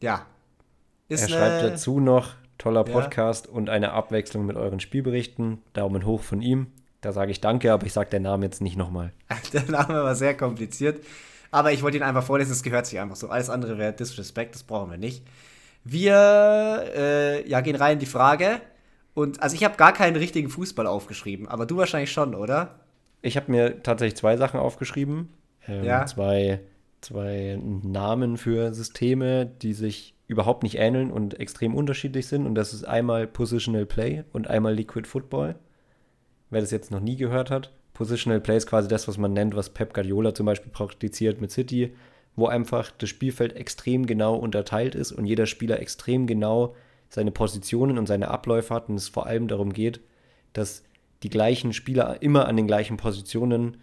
[0.00, 0.26] Ja.
[1.08, 3.52] er schreibt dazu noch, toller Podcast ja.
[3.52, 5.60] und eine Abwechslung mit euren Spielberichten.
[5.72, 6.68] Daumen hoch von ihm.
[7.00, 9.12] Da sage ich danke, aber ich sage den Namen jetzt nicht nochmal.
[9.52, 11.04] Der Name war sehr kompliziert.
[11.56, 13.30] Aber ich wollte ihn einfach vorlesen, es gehört sich einfach so.
[13.30, 15.24] Alles andere wäre Disrespect, das brauchen wir nicht.
[15.84, 18.60] Wir äh, ja, gehen rein in die Frage.
[19.14, 22.80] Und also ich habe gar keinen richtigen Fußball aufgeschrieben, aber du wahrscheinlich schon, oder?
[23.22, 25.30] Ich habe mir tatsächlich zwei Sachen aufgeschrieben.
[25.66, 26.04] Ähm, ja.
[26.04, 26.60] Zwei,
[27.00, 32.44] zwei Namen für Systeme, die sich überhaupt nicht ähneln und extrem unterschiedlich sind.
[32.44, 35.54] Und das ist einmal Positional Play und einmal Liquid Football.
[36.50, 37.72] Wer das jetzt noch nie gehört hat.
[37.96, 41.50] Positional Play ist quasi das, was man nennt, was Pep Guardiola zum Beispiel praktiziert mit
[41.50, 41.94] City,
[42.34, 46.76] wo einfach das Spielfeld extrem genau unterteilt ist und jeder Spieler extrem genau
[47.08, 50.00] seine Positionen und seine Abläufe hat und es vor allem darum geht,
[50.52, 50.84] dass
[51.22, 53.78] die gleichen Spieler immer an den gleichen Positionen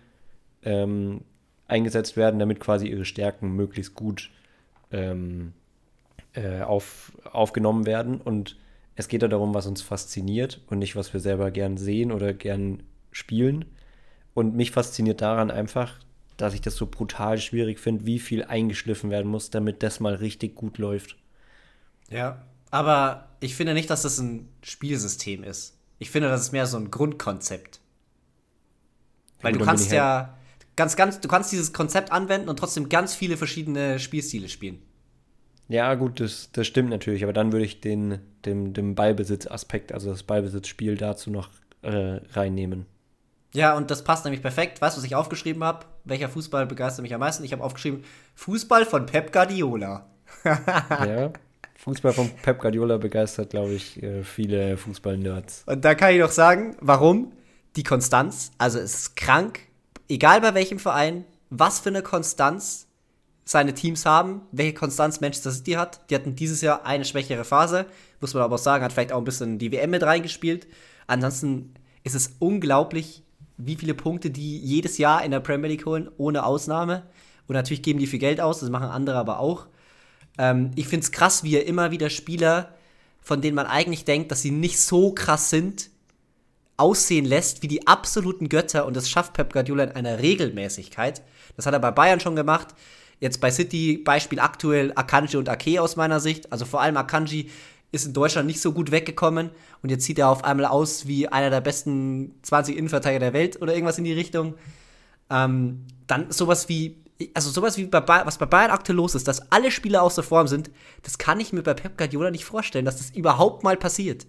[0.62, 1.22] ähm,
[1.68, 4.30] eingesetzt werden, damit quasi ihre Stärken möglichst gut
[4.92, 5.54] ähm,
[6.34, 8.22] äh, auf, aufgenommen werden.
[8.22, 8.58] Und
[8.96, 12.32] es geht ja darum, was uns fasziniert und nicht, was wir selber gern sehen oder
[12.36, 13.66] gern spielen.
[14.34, 16.00] Und mich fasziniert daran einfach,
[16.38, 20.16] dass ich das so brutal schwierig finde, wie viel eingeschliffen werden muss, damit das mal
[20.16, 21.18] richtig gut läuft.
[22.10, 25.78] Ja, aber ich finde nicht, dass das ein Spielsystem ist.
[26.00, 27.80] Ich finde, das ist mehr so ein Grundkonzept.
[29.42, 32.90] Weil ja, du kannst ja halt ganz, ganz, du kannst dieses Konzept anwenden und trotzdem
[32.90, 34.82] ganz viele verschiedene Spielstile spielen.
[35.70, 40.10] Ja, gut, das, das stimmt natürlich, aber dann würde ich den, den, den Ballbesitzaspekt, also
[40.10, 41.50] das Ballbesitzspiel dazu noch
[41.82, 42.86] äh, reinnehmen.
[43.54, 44.82] Ja, und das passt nämlich perfekt.
[44.82, 45.86] Weißt du, was ich aufgeschrieben habe?
[46.06, 47.44] Welcher Fußball begeistert mich am meisten?
[47.44, 48.04] Ich habe aufgeschrieben,
[48.36, 50.08] Fußball von Pep Guardiola.
[50.44, 51.32] ja,
[51.78, 55.64] Fußball von Pep Guardiola begeistert, glaube ich, äh, viele Fußball-Nerds.
[55.68, 57.32] Und da kann ich doch sagen, warum?
[57.76, 59.60] Die Konstanz, also es ist krank,
[60.10, 62.88] egal bei welchem Verein, was für eine Konstanz
[63.46, 66.10] seine Teams haben, welche Konstanz Manchester City hat.
[66.10, 67.86] Die hatten dieses Jahr eine schwächere Phase,
[68.22, 70.68] muss man aber auch sagen, hat vielleicht auch ein bisschen die WM mit reingespielt.
[71.08, 71.74] Ansonsten
[72.04, 73.23] ist es unglaublich,
[73.58, 77.04] wie viele Punkte die jedes Jahr in der Premier League holen, ohne Ausnahme.
[77.48, 79.68] Und natürlich geben die viel Geld aus, das machen andere aber auch.
[80.38, 82.74] Ähm, ich finde es krass, wie er immer wieder Spieler,
[83.22, 85.90] von denen man eigentlich denkt, dass sie nicht so krass sind,
[86.78, 91.22] aussehen lässt wie die absoluten Götter und das schafft Pep Guardiola in einer Regelmäßigkeit.
[91.56, 92.70] Das hat er bei Bayern schon gemacht.
[93.20, 96.52] Jetzt bei City Beispiel aktuell Akanji und Ake aus meiner Sicht.
[96.52, 97.52] Also vor allem Akanji
[97.94, 101.28] ist in Deutschland nicht so gut weggekommen und jetzt sieht er auf einmal aus wie
[101.28, 104.56] einer der besten 20 Innenverteidiger der Welt oder irgendwas in die Richtung.
[105.30, 106.98] Ähm, dann sowas wie,
[107.36, 110.24] also sowas wie bei Bayern, was bei Bayern aktuell los ist, dass alle Spieler außer
[110.24, 110.72] Form sind,
[111.04, 114.26] das kann ich mir bei Pep Guardiola nicht vorstellen, dass das überhaupt mal passiert.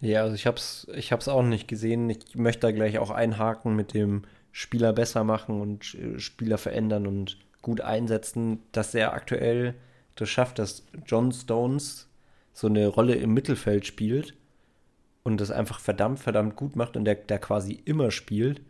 [0.00, 2.08] Ja, also ich hab's, ich hab's auch nicht gesehen.
[2.08, 4.22] Ich möchte da gleich auch einhaken mit dem
[4.52, 9.74] Spieler besser machen und äh, Spieler verändern und gut einsetzen, dass er aktuell
[10.14, 12.08] das schafft, dass John Stones
[12.56, 14.32] so eine Rolle im Mittelfeld spielt
[15.24, 18.62] und das einfach verdammt, verdammt gut macht und der, der quasi immer spielt.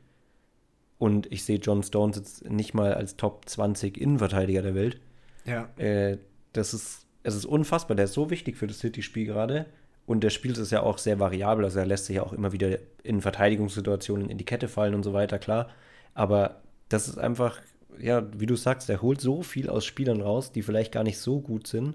[0.99, 5.01] Und ich sehe John Stones jetzt nicht mal als Top 20 Innenverteidiger der Welt.
[5.45, 5.69] Ja.
[5.77, 6.19] Äh,
[6.53, 7.95] das ist, es ist unfassbar.
[7.95, 9.67] Der ist so wichtig für das City-Spiel gerade.
[10.05, 11.65] Und der Spiel ist ja auch sehr variabel.
[11.65, 15.05] Also er lässt sich ja auch immer wieder in Verteidigungssituationen in die Kette fallen und
[15.05, 15.71] so weiter, klar.
[16.13, 17.61] Aber das ist einfach,
[18.01, 21.19] ja, wie du sagst, der holt so viel aus Spielern raus, die vielleicht gar nicht
[21.19, 21.95] so gut sind,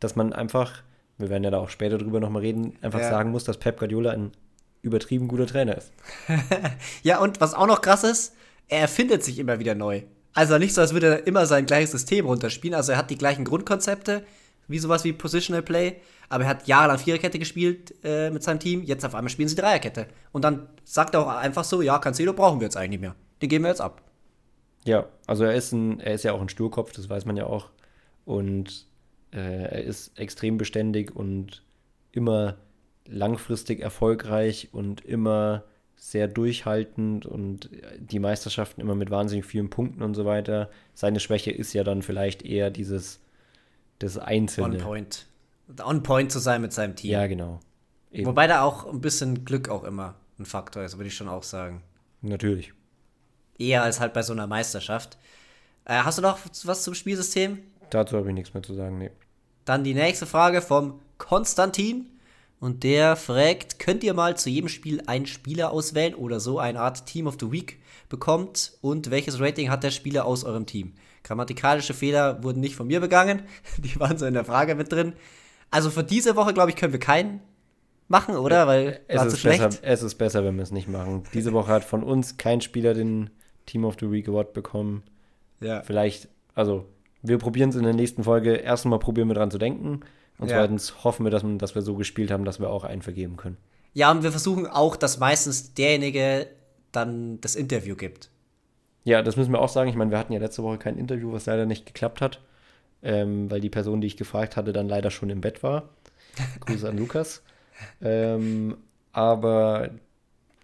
[0.00, 0.82] dass man einfach
[1.22, 3.08] wir werden ja da auch später drüber nochmal reden, einfach ja.
[3.08, 4.32] sagen muss, dass Pep Guardiola ein
[4.82, 5.92] übertrieben guter Trainer ist.
[7.02, 8.34] ja, und was auch noch krass ist,
[8.68, 10.02] er erfindet sich immer wieder neu.
[10.34, 12.74] Also nicht so, als würde er immer sein gleiches System runterspielen.
[12.74, 14.24] Also er hat die gleichen Grundkonzepte,
[14.66, 15.96] wie sowas wie Positional Play,
[16.28, 18.82] aber er hat jahrelang Viererkette gespielt äh, mit seinem Team.
[18.82, 20.06] Jetzt auf einmal spielen sie Dreierkette.
[20.32, 23.14] Und dann sagt er auch einfach so, ja, Cancelo brauchen wir jetzt eigentlich nicht mehr.
[23.42, 24.02] Den geben wir jetzt ab.
[24.84, 27.46] Ja, also er ist, ein, er ist ja auch ein Sturkopf, das weiß man ja
[27.46, 27.68] auch.
[28.24, 28.86] Und
[29.38, 31.62] er ist extrem beständig und
[32.12, 32.58] immer
[33.06, 35.64] langfristig erfolgreich und immer
[35.96, 40.68] sehr durchhaltend und die Meisterschaften immer mit wahnsinnig vielen Punkten und so weiter.
[40.94, 43.20] Seine Schwäche ist ja dann vielleicht eher dieses
[43.98, 44.78] das Einzelne.
[44.78, 45.26] On point.
[45.84, 47.12] On point zu sein mit seinem Team.
[47.12, 47.60] Ja, genau.
[48.10, 48.26] Eben.
[48.26, 51.44] Wobei da auch ein bisschen Glück auch immer ein Faktor ist, würde ich schon auch
[51.44, 51.82] sagen.
[52.20, 52.72] Natürlich.
[53.58, 55.18] Eher als halt bei so einer Meisterschaft.
[55.84, 57.58] Äh, hast du noch was zum Spielsystem?
[57.90, 59.10] Dazu habe ich nichts mehr zu sagen, nee.
[59.64, 62.08] Dann die nächste Frage vom Konstantin.
[62.60, 66.80] Und der fragt, könnt ihr mal zu jedem Spiel einen Spieler auswählen oder so eine
[66.80, 68.78] Art Team of the Week bekommt?
[68.80, 70.92] Und welches Rating hat der Spieler aus eurem Team?
[71.24, 73.42] Grammatikalische Fehler wurden nicht von mir begangen.
[73.78, 75.14] Die waren so in der Frage mit drin.
[75.70, 77.40] Also für diese Woche, glaube ich, können wir keinen
[78.08, 78.66] machen, oder?
[78.66, 81.24] Weil es ist, besser, es ist besser, wenn wir es nicht machen.
[81.34, 83.30] Diese Woche hat von uns kein Spieler den
[83.66, 85.02] Team of the Week Award bekommen.
[85.60, 85.82] Ja.
[85.82, 86.86] Vielleicht, also
[87.22, 88.54] wir probieren es in der nächsten Folge.
[88.54, 90.00] Erstens mal probieren wir dran zu denken.
[90.38, 90.56] Und ja.
[90.56, 93.56] zweitens hoffen wir, dass, dass wir so gespielt haben, dass wir auch einen vergeben können.
[93.94, 96.46] Ja, und wir versuchen auch, dass meistens derjenige
[96.90, 98.30] dann das Interview gibt.
[99.04, 99.90] Ja, das müssen wir auch sagen.
[99.90, 102.40] Ich meine, wir hatten ja letzte Woche kein Interview, was leider nicht geklappt hat,
[103.02, 105.90] ähm, weil die Person, die ich gefragt hatte, dann leider schon im Bett war.
[106.60, 107.42] Grüße an Lukas.
[108.00, 108.76] Ähm,
[109.12, 109.90] aber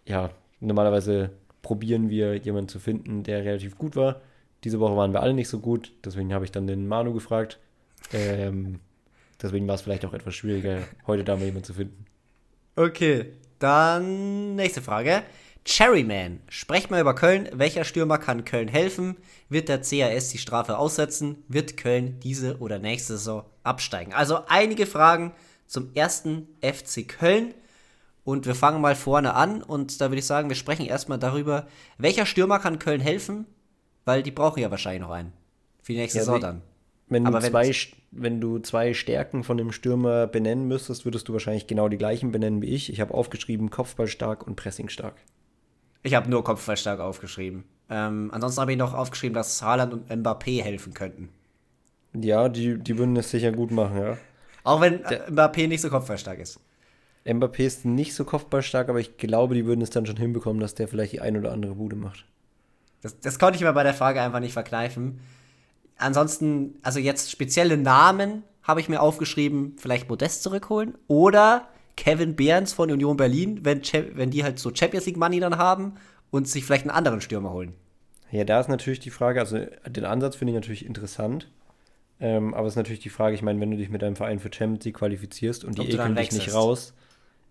[0.06, 0.30] ja,
[0.60, 1.30] normalerweise
[1.62, 4.20] probieren wir jemanden zu finden, der relativ gut war.
[4.64, 7.58] Diese Woche waren wir alle nicht so gut, deswegen habe ich dann den Manu gefragt.
[8.12, 8.80] Ähm,
[9.40, 12.06] deswegen war es vielleicht auch etwas schwieriger, heute da mal jemanden zu finden.
[12.76, 15.22] Okay, dann nächste Frage.
[15.64, 17.48] Cherryman, sprecht mal über Köln.
[17.52, 19.16] Welcher Stürmer kann Köln helfen?
[19.50, 21.44] Wird der CAS die Strafe aussetzen?
[21.48, 24.14] Wird Köln diese oder nächste Saison absteigen?
[24.14, 25.32] Also einige Fragen
[25.66, 27.52] zum ersten FC Köln.
[28.24, 29.62] Und wir fangen mal vorne an.
[29.62, 31.66] Und da würde ich sagen, wir sprechen erstmal darüber,
[31.98, 33.46] welcher Stürmer kann Köln helfen?
[34.08, 35.34] Weil die brauchen ja wahrscheinlich noch einen.
[35.82, 36.62] Für die nächste ja, Saison dann.
[37.08, 37.74] Wenn du, zwei,
[38.10, 42.32] wenn du zwei Stärken von dem Stürmer benennen müsstest, würdest du wahrscheinlich genau die gleichen
[42.32, 42.90] benennen wie ich.
[42.90, 45.14] Ich habe aufgeschrieben Kopfballstark und Pressingstark.
[46.02, 47.64] Ich habe nur Kopfballstark aufgeschrieben.
[47.90, 51.28] Ähm, ansonsten habe ich noch aufgeschrieben, dass Haaland und Mbappé helfen könnten.
[52.14, 54.16] Ja, die, die würden es sicher gut machen, ja.
[54.64, 56.60] Auch wenn Der, Mbappé nicht so kopfballstark ist.
[57.26, 60.74] Mbappé ist nicht so kopfballstark, aber ich glaube, die würden es dann schon hinbekommen, dass
[60.74, 62.24] der vielleicht die ein oder andere Bude macht.
[63.02, 65.20] Das, das konnte ich mir bei der Frage einfach nicht verkneifen.
[65.96, 72.72] Ansonsten, also jetzt spezielle Namen habe ich mir aufgeschrieben, vielleicht Modest zurückholen oder Kevin Behrens
[72.72, 73.82] von Union Berlin, wenn,
[74.14, 75.94] wenn die halt so Champions League Money dann haben
[76.30, 77.74] und sich vielleicht einen anderen Stürmer holen.
[78.30, 81.50] Ja, da ist natürlich die Frage, also den Ansatz finde ich natürlich interessant.
[82.20, 84.38] Ähm, aber es ist natürlich die Frage, ich meine, wenn du dich mit deinem Verein
[84.38, 86.94] für Champions League qualifizierst und Ob die ekeln dich nicht raus,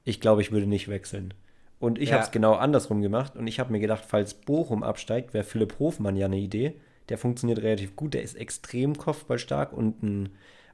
[0.04, 1.34] ich glaube, ich würde nicht wechseln.
[1.80, 2.16] Und ich ja.
[2.16, 5.78] habe es genau andersrum gemacht und ich habe mir gedacht, falls Bochum absteigt, wäre Philipp
[5.80, 6.74] Hofmann ja eine Idee.
[7.10, 10.30] Der funktioniert relativ gut, der ist extrem kopfballstark und ein,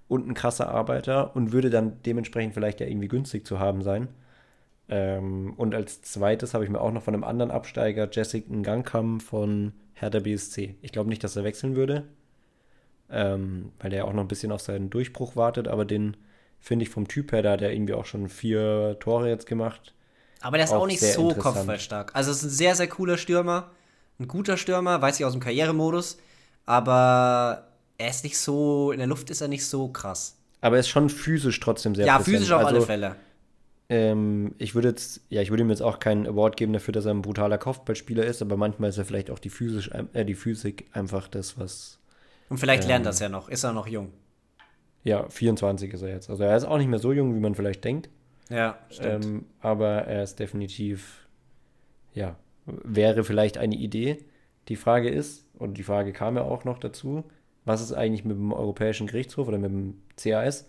[0.08, 4.08] und ein krasser Arbeiter und würde dann dementsprechend vielleicht ja irgendwie günstig zu haben sein.
[4.90, 9.20] Ähm, und als zweites habe ich mir auch noch von einem anderen Absteiger, Jessica Gangkam
[9.20, 10.76] von Hertha BSC.
[10.82, 12.06] Ich glaube nicht, dass er wechseln würde,
[13.10, 16.18] ähm, weil der auch noch ein bisschen auf seinen Durchbruch wartet, aber den
[16.60, 19.94] finde ich vom Typ her, da hat er irgendwie auch schon vier Tore jetzt gemacht
[20.44, 22.12] Aber der ist auch, auch nicht so kopfballstark.
[22.14, 23.72] Also, es ist ein sehr, sehr cooler Stürmer.
[24.20, 26.18] Ein guter Stürmer, weiß ich aus dem Karrieremodus.
[26.66, 27.68] Aber
[27.98, 30.38] er ist nicht so, in der Luft ist er nicht so krass.
[30.62, 32.38] Aber er ist schon physisch trotzdem sehr Ja, präsent.
[32.38, 33.16] physisch auf also, alle Fälle.
[33.90, 37.06] Ähm, ich würde jetzt, ja, ich würde ihm jetzt auch keinen Award geben dafür, dass
[37.06, 40.36] er ein brutaler Kopfballspieler ist, aber manchmal ist er vielleicht auch die, physisch, äh, die
[40.36, 42.00] Physik einfach das, was.
[42.50, 43.50] Und vielleicht ähm, lernt das ja noch.
[43.50, 44.12] Ist er noch jung?
[45.04, 46.30] Ja, 24 ist er jetzt.
[46.30, 48.10] Also er ist auch nicht mehr so jung, wie man vielleicht denkt.
[48.54, 49.26] Ja, stimmt.
[49.26, 51.28] Ähm, aber er ist definitiv,
[52.14, 52.36] ja,
[52.66, 54.20] wäre vielleicht eine Idee.
[54.68, 57.24] Die Frage ist, und die Frage kam ja auch noch dazu,
[57.66, 60.68] was ist eigentlich mit dem Europäischen Gerichtshof oder mit dem CAS?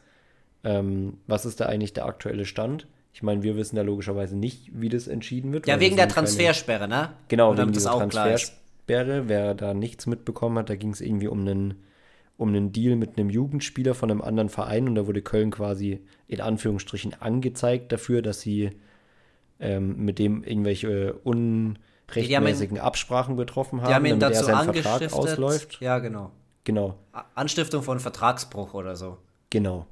[0.62, 2.86] Ähm, was ist da eigentlich der aktuelle Stand?
[3.12, 5.66] Ich meine, wir wissen ja logischerweise nicht, wie das entschieden wird.
[5.66, 7.12] Ja, wegen der Transfersperre, keine, ne?
[7.28, 9.28] Genau, Oder wegen dieser Transfersperre.
[9.28, 11.84] Wer da nichts mitbekommen hat, da ging es irgendwie um einen,
[12.36, 16.04] um einen Deal mit einem Jugendspieler von einem anderen Verein und da wurde Köln quasi
[16.26, 18.70] in Anführungsstrichen angezeigt dafür, dass sie
[19.60, 24.56] ähm, mit dem irgendwelche unrechtmäßigen ihn, Absprachen getroffen haben, die haben ihn damit dazu er
[24.56, 25.80] sein Vertrag ausläuft.
[25.80, 26.32] Ja, genau.
[26.64, 26.98] Genau.
[27.34, 29.18] Anstiftung von Vertragsbruch oder so.
[29.50, 29.86] Genau.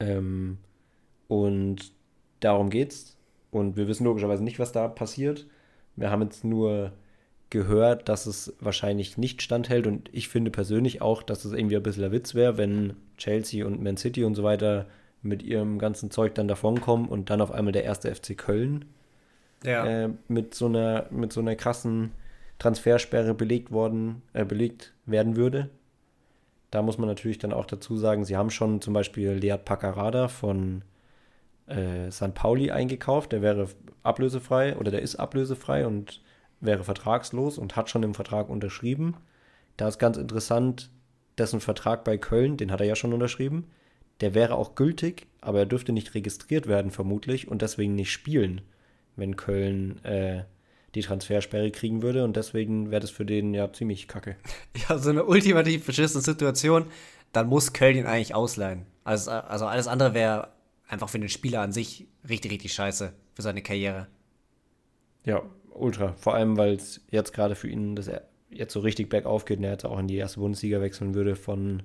[0.00, 0.58] Ähm,
[1.26, 1.92] und
[2.40, 3.16] darum geht's.
[3.50, 5.46] Und wir wissen logischerweise nicht, was da passiert.
[5.96, 6.92] Wir haben jetzt nur
[7.50, 9.86] gehört, dass es wahrscheinlich nicht standhält.
[9.86, 13.66] Und ich finde persönlich auch, dass es irgendwie ein bisschen ein Witz wäre, wenn Chelsea
[13.66, 14.86] und Man City und so weiter
[15.22, 18.84] mit ihrem ganzen Zeug dann davonkommen und dann auf einmal der erste FC Köln
[19.64, 20.04] ja.
[20.04, 22.12] äh, mit, so einer, mit so einer krassen
[22.58, 25.70] Transfersperre belegt worden, äh, belegt werden würde.
[26.70, 30.28] Da muss man natürlich dann auch dazu sagen, sie haben schon zum Beispiel Lead Paccarada
[30.28, 30.82] von
[31.66, 32.34] äh, St.
[32.34, 33.32] Pauli eingekauft.
[33.32, 33.68] Der wäre
[34.02, 36.20] ablösefrei oder der ist ablösefrei und
[36.60, 39.16] wäre vertragslos und hat schon im Vertrag unterschrieben.
[39.76, 40.90] Da ist ganz interessant,
[41.38, 43.68] dessen Vertrag bei Köln, den hat er ja schon unterschrieben,
[44.20, 48.62] der wäre auch gültig, aber er dürfte nicht registriert werden vermutlich und deswegen nicht spielen,
[49.16, 50.44] wenn Köln äh,
[50.94, 54.36] die Transfersperre kriegen würde und deswegen wäre das für den ja ziemlich kacke.
[54.88, 56.86] Ja, so eine ultimativ beschissene Situation,
[57.32, 58.86] dann muss Köln ihn eigentlich ausleihen.
[59.04, 60.48] Also, also alles andere wäre
[60.88, 64.08] einfach für den Spieler an sich richtig, richtig scheiße für seine Karriere.
[65.24, 65.42] Ja,
[65.72, 66.12] ultra.
[66.14, 68.10] Vor allem, weil es jetzt gerade für ihn das
[68.50, 71.36] jetzt so richtig bergauf geht und er jetzt auch in die erste Bundesliga wechseln würde
[71.36, 71.82] von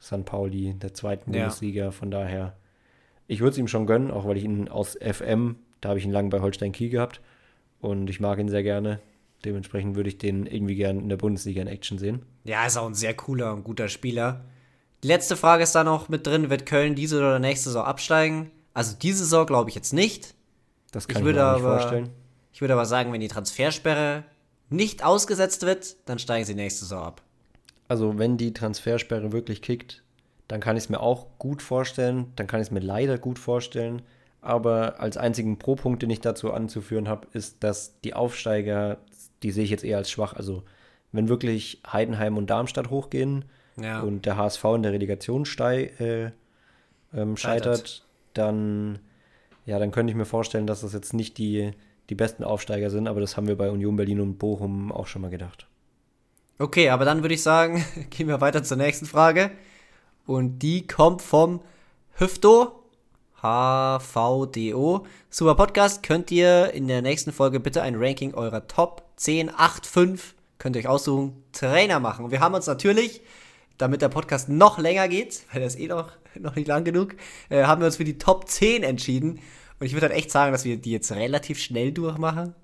[0.00, 0.24] St.
[0.24, 1.42] Pauli, der zweiten ja.
[1.42, 1.90] Bundesliga.
[1.90, 2.56] Von daher,
[3.26, 6.04] ich würde es ihm schon gönnen, auch weil ich ihn aus FM, da habe ich
[6.04, 7.20] ihn lange bei Holstein Kiel gehabt
[7.80, 9.00] und ich mag ihn sehr gerne.
[9.44, 12.22] Dementsprechend würde ich den irgendwie gerne in der Bundesliga in Action sehen.
[12.44, 14.44] Ja, ist auch ein sehr cooler und guter Spieler.
[15.02, 18.52] Die letzte Frage ist da noch mit drin: Wird Köln diese oder nächste Saison absteigen?
[18.72, 20.34] Also diese Saison glaube ich jetzt nicht.
[20.92, 22.10] Das kann ich, ich mir aber, nicht vorstellen.
[22.52, 24.24] Ich würde aber sagen, wenn die Transfersperre
[24.70, 27.22] nicht ausgesetzt wird, dann steigen sie nächste Saison ab.
[27.88, 30.02] Also wenn die Transfersperre wirklich kickt,
[30.48, 32.32] dann kann ich es mir auch gut vorstellen.
[32.36, 34.02] Dann kann ich es mir leider gut vorstellen.
[34.40, 38.98] Aber als einzigen Pro-Punkt, den ich dazu anzuführen habe, ist, dass die Aufsteiger,
[39.42, 40.34] die sehe ich jetzt eher als schwach.
[40.34, 40.64] Also
[41.12, 43.44] wenn wirklich Heidenheim und Darmstadt hochgehen,
[43.76, 44.00] ja.
[44.00, 46.30] und der HSV in der Relegation stei, äh,
[47.14, 48.98] ähm, scheitert, dann,
[49.66, 51.72] ja, dann könnte ich mir vorstellen, dass das jetzt nicht die,
[52.10, 55.22] die besten Aufsteiger sind, aber das haben wir bei Union Berlin und Bochum auch schon
[55.22, 55.66] mal gedacht.
[56.58, 59.50] Okay, aber dann würde ich sagen, gehen wir weiter zur nächsten Frage.
[60.26, 61.60] Und die kommt vom
[62.12, 62.78] Hüfto.
[63.42, 65.04] HVDO.
[65.28, 66.04] Super Podcast.
[66.04, 70.76] Könnt ihr in der nächsten Folge bitte ein Ranking eurer Top 10, 8, 5, könnt
[70.76, 72.24] ihr euch aussuchen, Trainer machen.
[72.24, 73.20] Und wir haben uns natürlich
[73.78, 77.16] damit der Podcast noch länger geht, weil das eh noch, noch nicht lang genug,
[77.48, 79.40] äh, haben wir uns für die Top 10 entschieden.
[79.82, 82.54] Und ich würde halt echt sagen, dass wir die jetzt relativ schnell durchmachen.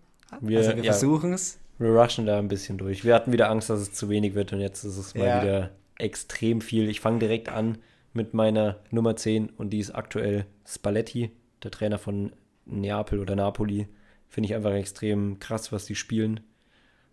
[0.41, 1.59] Wir, also wir ja, versuchen es.
[1.77, 3.05] Wir rushen da ein bisschen durch.
[3.05, 5.43] Wir hatten wieder Angst, dass es zu wenig wird und jetzt ist es mal ja.
[5.43, 6.89] wieder extrem viel.
[6.89, 7.79] Ich fange direkt an
[8.13, 11.33] mit meiner Nummer 10 und die ist aktuell Spalletti,
[11.65, 12.31] der Trainer von
[12.67, 13.89] Neapel oder Napoli.
[14.29, 16.39] Finde ich einfach extrem krass, was die spielen.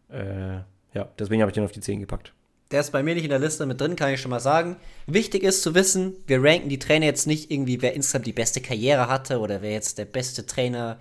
[0.10, 0.58] Äh,
[0.94, 2.32] ja, deswegen habe ich den auf die 10 gepackt.
[2.72, 4.78] Der ist bei mir nicht in der Liste mit drin, kann ich schon mal sagen.
[5.06, 8.60] Wichtig ist zu wissen, wir ranken die Trainer jetzt nicht irgendwie, wer insgesamt die beste
[8.60, 11.00] Karriere hatte oder wer jetzt der beste Trainer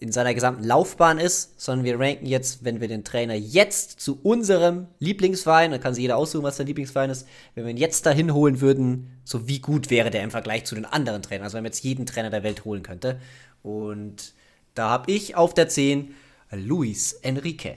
[0.00, 4.18] in seiner gesamten Laufbahn ist, sondern wir ranken jetzt, wenn wir den Trainer jetzt zu
[4.22, 8.06] unserem Lieblingsverein, dann kann sich jeder aussuchen, was sein Lieblingsverein ist, wenn wir ihn jetzt
[8.06, 11.56] dahin holen würden, so wie gut wäre der im Vergleich zu den anderen Trainern, also
[11.56, 13.20] wenn man jetzt jeden Trainer der Welt holen könnte.
[13.62, 14.34] Und
[14.74, 16.14] da habe ich auf der 10
[16.52, 17.76] Luis Enrique.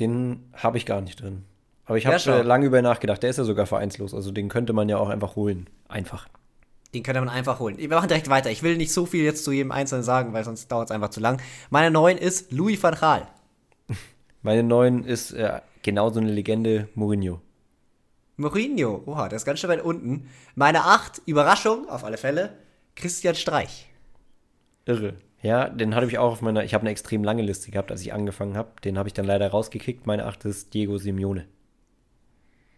[0.00, 1.44] Den habe ich gar nicht drin.
[1.92, 3.22] Aber ich habe ja, äh, lange über nachgedacht.
[3.22, 4.14] Der ist ja sogar vereinslos.
[4.14, 5.68] Also den könnte man ja auch einfach holen.
[5.88, 6.26] Einfach.
[6.94, 7.76] Den könnte man einfach holen.
[7.76, 8.50] Wir machen direkt weiter.
[8.50, 11.10] Ich will nicht so viel jetzt zu jedem Einzelnen sagen, weil sonst dauert es einfach
[11.10, 11.42] zu lang.
[11.68, 13.28] Meine neuen ist Louis van Gaal.
[14.42, 17.42] Meine neuen ist äh, genauso eine Legende, Mourinho.
[18.38, 20.30] Mourinho, oha, der ist ganz schön weit unten.
[20.54, 22.56] Meine acht, Überraschung, auf alle Fälle,
[22.96, 23.90] Christian Streich.
[24.86, 25.16] Irre.
[25.42, 28.00] Ja, den hatte ich auch auf meiner, ich habe eine extrem lange Liste gehabt, als
[28.00, 28.70] ich angefangen habe.
[28.82, 30.06] Den habe ich dann leider rausgekickt.
[30.06, 31.44] Meine achte ist Diego Simeone.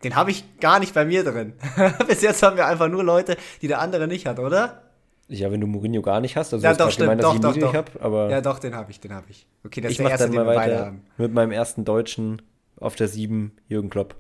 [0.05, 1.55] Den habe ich gar nicht bei mir drin.
[2.07, 4.83] Bis jetzt haben wir einfach nur Leute, die der andere nicht hat, oder?
[5.29, 7.75] Ja, wenn du Mourinho gar nicht hast, also ja, doch, stimmt, gemeint, doch, doch, doch.
[7.75, 9.47] Hab, aber ja, doch, den habe ich, den habe ich.
[9.65, 11.03] Okay, das ich ist der erste, dann mal den wir weiter haben.
[11.17, 12.43] Mit meinem ersten Deutschen
[12.79, 14.17] auf der 7, Jürgen Klopp.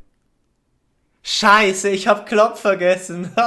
[1.23, 3.31] Scheiße, ich habe Klopp vergessen.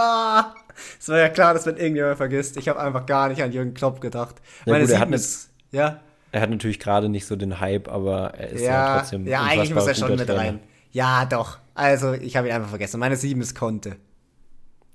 [1.00, 2.56] Es war ja klar, dass man irgendjemand vergisst.
[2.56, 4.36] Ich habe einfach gar nicht an Jürgen Klopp gedacht.
[4.66, 6.02] Ja, Meine gut, er hat ist, ja.
[6.32, 9.26] Er hat natürlich gerade nicht so den Hype, aber er ist ja, ja trotzdem.
[9.26, 10.60] Ja, eigentlich muss er schon mit rein.
[10.92, 11.58] Ja, doch.
[11.78, 13.00] Also, ich habe ihn einfach vergessen.
[13.00, 13.98] Meine 7 ist Conte.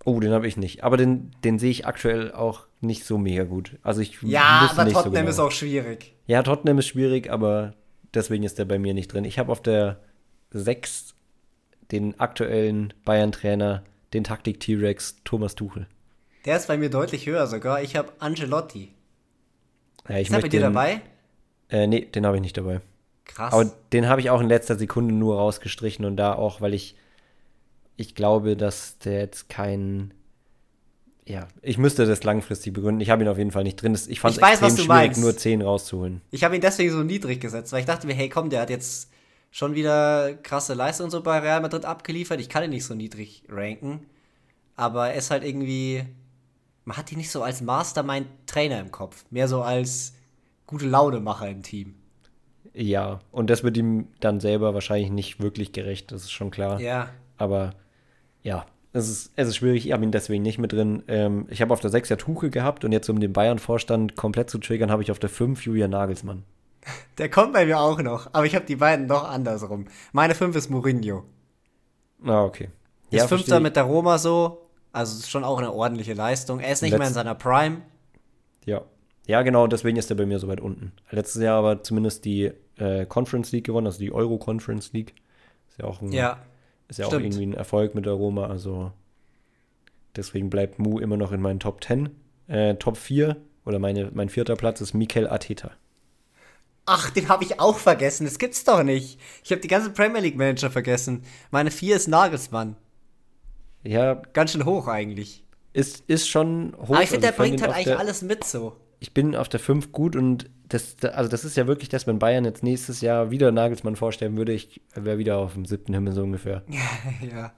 [0.04, 0.82] Oh, den habe ich nicht.
[0.82, 3.78] Aber den, den sehe ich aktuell auch nicht so mega gut.
[3.84, 5.30] Also ich Ja, aber Tottenham so genau.
[5.30, 6.16] ist auch schwierig.
[6.26, 7.74] Ja, Tottenham ist schwierig, aber
[8.12, 9.24] deswegen ist der bei mir nicht drin.
[9.24, 10.00] Ich habe auf der
[10.50, 11.14] 6
[11.92, 15.86] den aktuellen Bayern-Trainer, den Taktik-T-Rex Thomas Tuchel.
[16.46, 17.80] Der ist bei mir deutlich höher sogar.
[17.82, 18.92] Ich habe Angelotti.
[20.08, 21.00] Ja, ich ist der bei dir den, dabei?
[21.68, 22.80] Äh, nee, den habe ich nicht dabei.
[23.24, 23.52] Krass.
[23.52, 26.96] Aber den habe ich auch in letzter Sekunde nur rausgestrichen und da auch, weil ich
[27.96, 30.14] ich glaube, dass der jetzt kein.
[31.24, 33.00] Ja, ich müsste das langfristig begründen.
[33.00, 33.96] Ich habe ihn auf jeden Fall nicht drin.
[34.08, 35.20] Ich fand es extrem schwierig, meinst.
[35.20, 36.20] nur 10 rauszuholen.
[36.32, 38.70] Ich habe ihn deswegen so niedrig gesetzt, weil ich dachte mir, hey, komm, der hat
[38.70, 39.08] jetzt
[39.52, 42.40] schon wieder krasse Leistung so bei Real Madrid abgeliefert.
[42.40, 44.04] Ich kann ihn nicht so niedrig ranken.
[44.74, 46.04] Aber er ist halt irgendwie.
[46.84, 49.24] Man hat ihn nicht so als Mastermind-Trainer im Kopf.
[49.30, 50.14] Mehr so als
[50.66, 51.94] gute Launemacher im Team.
[52.74, 56.80] Ja, und das wird ihm dann selber wahrscheinlich nicht wirklich gerecht, das ist schon klar.
[56.80, 57.10] Ja.
[57.36, 57.74] Aber
[58.42, 59.86] ja, es ist, es ist schwierig.
[59.86, 61.02] Ich habe ihn deswegen nicht mit drin.
[61.08, 64.50] Ähm, ich habe auf der 6 ja Tuche gehabt und jetzt, um den Bayern-Vorstand komplett
[64.50, 66.44] zu triggern, habe ich auf der 5 Julian Nagelsmann.
[67.18, 69.86] Der kommt bei mir auch noch, aber ich habe die beiden noch andersrum.
[70.12, 71.24] Meine 5 ist Mourinho.
[72.24, 72.70] Ah, okay.
[73.10, 76.60] Ist ja, Fünfter mit der Roma so, also ist schon auch eine ordentliche Leistung.
[76.60, 77.82] Er ist nicht Letz mehr in seiner Prime.
[78.64, 78.82] Ja.
[79.26, 80.92] Ja, genau, deswegen ist er bei mir so weit unten.
[81.10, 85.14] Letztes Jahr aber zumindest die äh, Conference League gewonnen, also die Euro Conference League.
[85.68, 86.38] Ist ja auch ein ja.
[86.88, 87.22] Ist ja Stimmt.
[87.22, 88.48] auch irgendwie ein Erfolg mit der Roma.
[88.48, 88.92] Also
[90.16, 92.10] deswegen bleibt Mu immer noch in meinen Top 10.
[92.48, 95.70] Äh, Top 4 oder meine, mein vierter Platz ist Mikel Arteta.
[96.84, 98.24] Ach, den habe ich auch vergessen.
[98.24, 99.20] Das gibt's doch nicht.
[99.44, 101.22] Ich habe die ganzen Premier League Manager vergessen.
[101.52, 102.76] Meine 4 ist Nagelsmann.
[103.84, 104.14] Ja.
[104.32, 105.44] Ganz schön hoch eigentlich.
[105.72, 106.90] Ist, ist schon hoch.
[106.90, 108.76] Aber ich finde, also der bringt halt eigentlich alles mit so.
[109.02, 112.20] Ich bin auf der 5 gut und das, also das ist ja wirklich das, wenn
[112.20, 116.12] Bayern jetzt nächstes Jahr wieder Nagelsmann vorstellen würde, ich wäre wieder auf dem siebten Himmel
[116.12, 116.62] so ungefähr.
[117.20, 117.52] ja.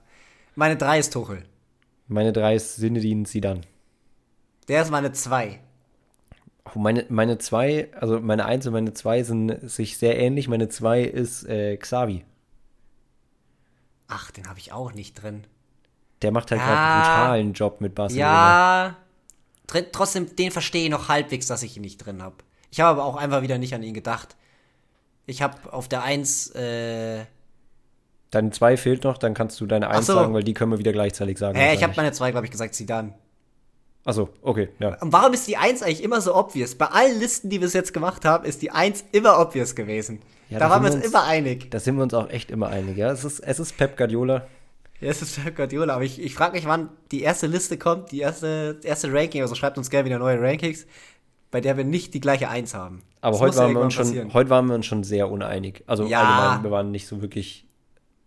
[0.55, 1.43] Meine drei ist Tuchel.
[2.07, 3.61] Meine drei ist Sinedin Sidan.
[4.69, 5.59] Der ist meine zwei.
[6.73, 10.47] Oh, meine, meine zwei, also meine eins und meine zwei sind sich sehr ähnlich.
[10.47, 12.25] Meine zwei ist äh, Xavi.
[14.07, 15.43] Ach, den habe ich auch nicht drin.
[16.23, 18.87] Der macht halt ja, gerade einen brutalen Job mit Barcelona.
[18.87, 18.97] Ja,
[19.67, 22.35] trotzdem, den verstehe ich noch halbwegs, dass ich ihn nicht drin habe.
[22.71, 24.35] Ich habe aber auch einfach wieder nicht an ihn gedacht.
[25.25, 26.55] Ich habe auf der 1.
[26.55, 27.25] Äh
[28.31, 30.13] Deine 2 fehlt noch, dann kannst du deine 1 so.
[30.13, 31.57] sagen, weil die können wir wieder gleichzeitig sagen.
[31.57, 33.13] Hä, ich habe meine 2, glaube ich, gesagt, Zidane.
[34.03, 34.95] Achso, okay, ja.
[35.01, 36.75] Und warum ist die 1 eigentlich immer so obvious?
[36.75, 40.21] Bei allen Listen, die wir bis jetzt gemacht haben, ist die 1 immer obvious gewesen.
[40.49, 41.71] Ja, da waren wir uns immer einig.
[41.71, 43.11] Da sind wir uns auch echt immer einig, ja.
[43.11, 44.45] Es ist, es ist Pep Guardiola.
[45.01, 48.11] Ja, es ist Pep Guardiola, aber ich, ich frage mich, wann die erste Liste kommt,
[48.11, 50.85] die erste, erste Ranking, also schreibt uns gerne wieder neue Rankings
[51.55, 53.01] bei der wir nicht die gleiche Eins haben.
[53.21, 55.85] Aber heute waren, wir uns schon, heute waren wir uns schon sehr uneinig.
[55.87, 56.21] Also ja.
[56.21, 57.65] allgemein, wir waren nicht so wirklich.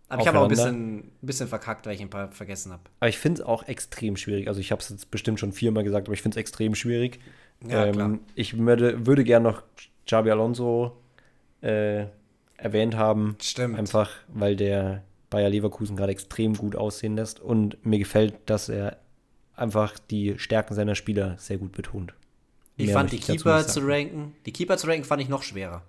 [0.07, 2.81] Aber ich habe auch ein bisschen, ein bisschen verkackt, weil ich ein paar vergessen habe.
[2.99, 4.47] Aber ich finde es auch extrem schwierig.
[4.47, 7.19] Also ich habe es jetzt bestimmt schon viermal gesagt, aber ich finde es extrem schwierig.
[7.67, 8.17] Ja, ähm, klar.
[8.33, 9.61] Ich würde, würde gerne noch
[10.07, 10.97] Xabi Alonso
[11.61, 12.05] äh,
[12.57, 13.37] erwähnt haben.
[13.43, 13.77] Stimmt.
[13.77, 17.39] Einfach, weil der Bayer Leverkusen gerade extrem gut aussehen lässt.
[17.39, 18.97] Und mir gefällt, dass er
[19.55, 22.13] einfach die Stärken seiner Spieler sehr gut betont.
[22.77, 25.83] Ich fand die Keeper zu ranken, die Keeper zu ranken fand ich noch schwerer.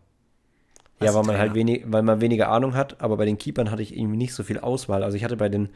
[1.03, 3.83] Ja, weil man halt wenig, weil man weniger Ahnung hat, aber bei den Keepern hatte
[3.83, 5.03] ich irgendwie nicht so viel Auswahl.
[5.03, 5.71] Also ich hatte bei den,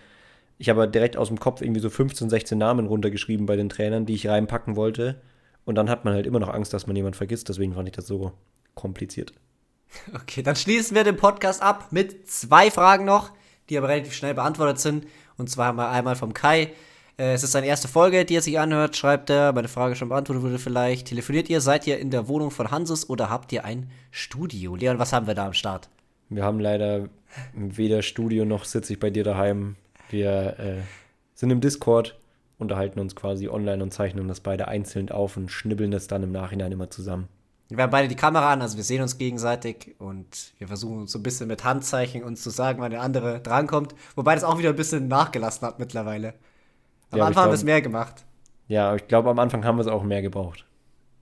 [0.59, 4.05] ich habe direkt aus dem Kopf irgendwie so 15, 16 Namen runtergeschrieben bei den Trainern,
[4.05, 5.23] die ich reinpacken wollte.
[5.65, 7.49] Und dann hat man halt immer noch Angst, dass man jemand vergisst.
[7.49, 8.33] Deswegen fand ich das so
[8.75, 9.33] kompliziert.
[10.13, 13.31] Okay, dann schließen wir den Podcast ab mit zwei Fragen noch,
[13.69, 15.07] die aber relativ schnell beantwortet sind.
[15.37, 16.73] Und zwar haben wir einmal vom Kai.
[17.19, 19.53] Äh, es ist seine erste Folge, die er sich anhört, schreibt er.
[19.53, 21.09] Meine Frage schon beantwortet wurde vielleicht.
[21.09, 21.61] Telefoniert ihr?
[21.61, 24.75] Seid ihr in der Wohnung von Hanses oder habt ihr ein Studio?
[24.77, 25.89] Leon, was haben wir da am Start?
[26.29, 27.09] Wir haben leider
[27.53, 29.77] weder Studio noch sitze ich bei dir daheim.
[30.11, 30.81] Wir äh,
[31.35, 32.19] sind im Discord,
[32.59, 36.33] unterhalten uns quasi online und zeichnen das beide einzeln auf und schnibbeln das dann im
[36.33, 37.29] Nachhinein immer zusammen.
[37.69, 41.19] Wir haben beide die Kamera an, also wir sehen uns gegenseitig und wir versuchen so
[41.19, 43.95] ein bisschen mit Handzeichen uns zu sagen, wann der andere drankommt.
[44.17, 46.35] Wobei das auch wieder ein bisschen nachgelassen hat mittlerweile.
[47.11, 48.25] Am ja, Anfang haben wir es mehr gemacht.
[48.69, 50.67] Ja, ich glaube, am Anfang haben wir es auch mehr gebraucht.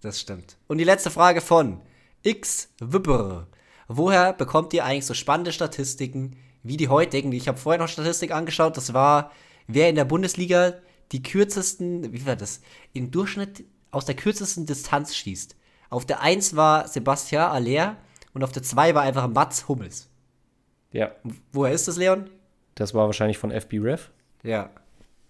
[0.01, 0.57] Das stimmt.
[0.67, 1.81] Und die letzte Frage von
[2.23, 3.47] X Wibber.
[3.87, 7.31] Woher bekommt ihr eigentlich so spannende Statistiken wie die heutigen?
[7.33, 8.77] Ich habe vorher noch Statistik angeschaut.
[8.77, 9.31] Das war,
[9.69, 10.75] wer in der Bundesliga
[11.13, 12.63] die kürzesten, wie war das,
[12.93, 15.57] im Durchschnitt aus der kürzesten Distanz schießt.
[15.93, 17.97] Auf der 1 war Sebastian Aller
[18.33, 20.09] und auf der 2 war einfach Mats Hummels.
[20.91, 21.13] Ja.
[21.53, 22.31] Woher ist das, Leon?
[22.77, 24.11] Das war wahrscheinlich von FBref.
[24.43, 24.71] Ja.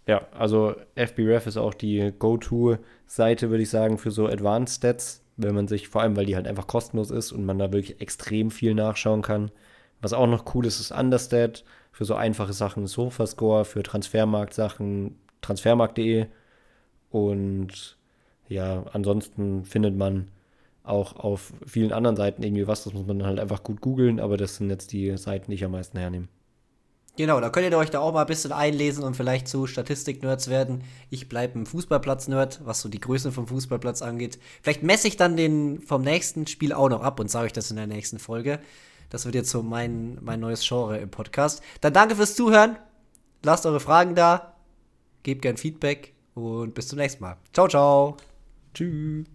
[0.07, 5.53] Ja, also FBref ist auch die Go-To-Seite, würde ich sagen, für so Advanced Stats, wenn
[5.53, 8.53] man sich, vor allem weil die halt einfach kostenlos ist und man da wirklich extrem
[8.53, 9.51] viel nachschauen kann.
[10.01, 16.27] Was auch noch cool ist, ist Understat für so einfache Sachen, Sofascore, für Transfermarkt-Sachen, transfermarkt.de.
[17.11, 17.97] Und
[18.49, 20.29] ja, ansonsten findet man
[20.85, 22.85] auch auf vielen anderen Seiten irgendwie was.
[22.85, 25.57] Das muss man dann halt einfach gut googeln, aber das sind jetzt die Seiten, die
[25.57, 26.29] ich am meisten hernehme.
[27.17, 30.49] Genau, da könnt ihr euch da auch mal ein bisschen einlesen und vielleicht zu Statistik-Nerds
[30.49, 30.83] werden.
[31.11, 34.39] Ich bleibe ein Fußballplatz-Nerd, was so die Größe vom Fußballplatz angeht.
[34.63, 37.71] Vielleicht messe ich dann den vom nächsten Spiel auch noch ab und sage euch das
[37.71, 38.61] in der nächsten Folge.
[39.11, 41.63] Das wird jetzt so mein, mein neues Genre im Podcast.
[41.83, 42.79] Dann danke fürs Zuhören.
[43.43, 44.55] Lasst eure Fragen da.
[45.23, 47.37] Gebt gern Feedback und bis zum nächsten Mal.
[47.53, 48.17] Ciao, ciao.
[48.73, 49.27] Tschüss.